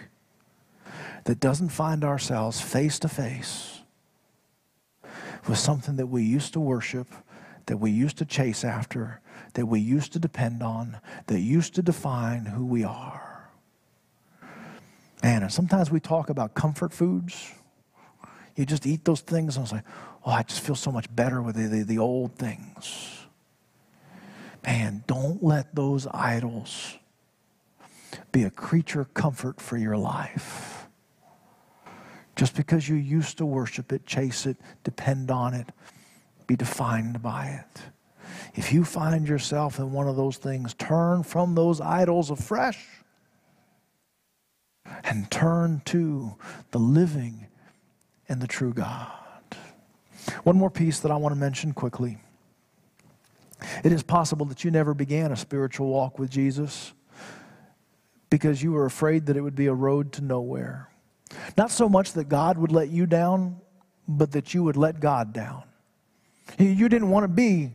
that 1.25 1.39
doesn't 1.39 1.69
find 1.69 2.05
ourselves 2.05 2.61
face 2.61 2.99
to 2.99 3.09
face 3.09 3.81
with 5.47 5.59
something 5.59 5.97
that 5.97 6.09
we 6.09 6.25
used 6.25 6.53
to 6.55 6.61
worship, 6.61 7.07
that 7.67 7.77
we 7.77 7.91
used 7.93 8.19
to 8.19 8.25
chase 8.25 8.65
after, 8.65 9.21
that 9.55 9.67
we 9.67 9.79
used 9.79 10.13
to 10.13 10.19
depend 10.19 10.63
on, 10.63 10.99
that 11.29 11.41
used 11.41 11.75
to 11.77 11.83
define 11.83 12.45
who 12.47 12.67
we 12.67 12.83
are. 12.83 13.49
And 15.23 15.51
sometimes 15.53 15.91
we 15.91 16.01
talk 16.01 16.31
about 16.31 16.55
comfort 16.55 16.93
foods. 16.93 17.53
You 18.57 18.67
just 18.67 18.87
eat 18.87 19.05
those 19.05 19.21
things 19.21 19.57
and 19.57 19.65
it's 19.65 19.73
like, 19.73 19.85
oh, 20.27 20.33
I 20.33 20.43
just 20.43 20.61
feel 20.61 20.75
so 20.75 20.91
much 20.91 21.15
better 21.15 21.41
with 21.41 21.55
the, 21.55 21.69
the, 21.69 21.83
the 21.85 21.99
old 21.99 22.35
things. 22.35 23.18
Man, 24.69 25.03
don't 25.07 25.43
let 25.43 25.75
those 25.75 26.07
idols 26.09 26.99
be 28.33 28.43
a 28.43 28.51
creature 28.51 29.07
comfort 29.07 29.63
for 29.63 29.79
your 29.79 29.97
life. 29.97 30.87
Just 32.37 32.55
because 32.55 32.87
you 32.87 32.97
used 32.97 33.39
to 33.39 33.47
worship 33.47 33.95
it, 33.95 34.05
chase 34.05 34.45
it, 34.45 34.59
depend 34.85 35.31
on 35.31 35.55
it, 35.55 35.73
be 36.47 36.55
defined 36.55 37.23
by 37.23 37.47
it. 37.47 37.83
If 38.55 38.71
you 38.71 38.85
find 38.85 39.27
yourself 39.27 39.79
in 39.79 39.91
one 39.91 40.07
of 40.07 40.17
those 40.17 40.37
things, 40.37 40.75
turn 40.75 41.23
from 41.23 41.55
those 41.55 41.81
idols 41.81 42.31
afresh 42.31 42.87
and 45.03 45.31
turn 45.31 45.81
to 45.87 46.37
the 46.73 46.79
living 46.79 47.47
and 48.29 48.43
the 48.43 48.47
true 48.47 48.75
God. 48.75 49.09
One 50.43 50.59
more 50.59 50.71
piece 50.71 51.01
that 51.01 51.11
I 51.11 51.17
want 51.17 51.35
to 51.35 51.41
mention 51.41 51.73
quickly. 51.73 52.19
It 53.85 53.93
is 53.93 54.03
possible 54.03 54.47
that 54.47 54.65
you 54.65 54.71
never 54.71 54.95
began 54.95 55.33
a 55.33 55.37
spiritual 55.37 55.89
walk 55.89 56.19
with 56.19 56.31
Jesus 56.31 56.93
because 58.31 58.63
you 58.63 58.73
were 58.73 58.87
afraid 58.87 59.27
that 59.27 59.37
it 59.37 59.41
would 59.41 59.57
be 59.57 59.67
a 59.67 59.75
road 59.75 60.13
to 60.13 60.23
nowhere. 60.23 60.89
Not 61.57 61.71
so 61.71 61.89
much 61.89 62.13
that 62.13 62.29
God 62.29 62.59
would 62.59 62.73
let 62.73 62.89
you 62.89 63.07
down, 63.07 63.61
but 64.07 64.33
that 64.33 64.55
you 64.55 64.63
would 64.63 64.77
let 64.77 65.01
God 65.01 65.33
down. 65.33 65.65
You 66.59 66.89
didn't 66.89 67.11
want 67.11 67.25
to 67.25 67.29
be 67.29 67.73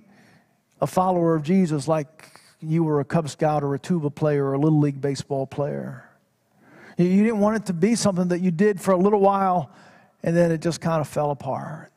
a 0.82 0.88
follower 0.88 1.36
of 1.36 1.44
Jesus 1.44 1.88
like 1.88 2.40
you 2.60 2.84
were 2.84 3.00
a 3.00 3.06
Cub 3.06 3.30
Scout 3.30 3.64
or 3.64 3.76
a 3.76 3.80
tuba 3.80 4.10
player 4.10 4.46
or 4.46 4.54
a 4.54 4.60
Little 4.60 4.80
League 4.80 5.02
baseball 5.02 5.46
player. 5.46 6.10
You 6.98 7.24
didn't 7.24 7.40
want 7.40 7.58
it 7.58 7.66
to 7.68 7.74
be 7.74 7.96
something 7.96 8.30
that 8.30 8.40
you 8.40 8.52
did 8.52 8.80
for 8.80 8.92
a 8.92 8.98
little 8.98 9.20
while 9.20 9.72
and 10.24 10.36
then 10.36 10.52
it 10.52 10.62
just 10.62 10.82
kind 10.82 11.02
of 11.02 11.08
fell 11.08 11.32
apart. 11.32 11.92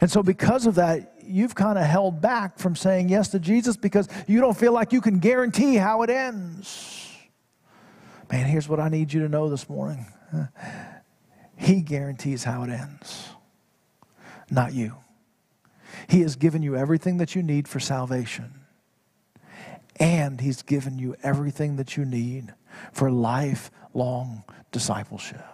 And 0.00 0.10
so, 0.10 0.22
because 0.22 0.66
of 0.66 0.76
that, 0.76 1.14
you've 1.30 1.54
kind 1.54 1.78
of 1.78 1.84
held 1.84 2.20
back 2.20 2.58
from 2.58 2.76
saying 2.76 3.08
yes 3.08 3.28
to 3.28 3.38
Jesus 3.38 3.76
because 3.76 4.08
you 4.26 4.40
don't 4.40 4.56
feel 4.56 4.72
like 4.72 4.92
you 4.92 5.00
can 5.00 5.18
guarantee 5.18 5.76
how 5.76 6.02
it 6.02 6.10
ends. 6.10 7.08
Man, 8.30 8.46
here's 8.46 8.68
what 8.68 8.78
I 8.78 8.88
need 8.88 9.12
you 9.12 9.20
to 9.20 9.28
know 9.28 9.48
this 9.48 9.68
morning 9.68 10.06
He 11.56 11.82
guarantees 11.82 12.44
how 12.44 12.62
it 12.62 12.70
ends, 12.70 13.28
not 14.50 14.72
you. 14.72 14.96
He 16.08 16.22
has 16.22 16.36
given 16.36 16.62
you 16.62 16.74
everything 16.74 17.18
that 17.18 17.34
you 17.34 17.42
need 17.42 17.68
for 17.68 17.80
salvation, 17.80 18.60
and 19.98 20.40
He's 20.40 20.62
given 20.62 20.98
you 20.98 21.16
everything 21.22 21.76
that 21.76 21.96
you 21.96 22.04
need 22.04 22.54
for 22.92 23.10
lifelong 23.10 24.44
discipleship. 24.72 25.44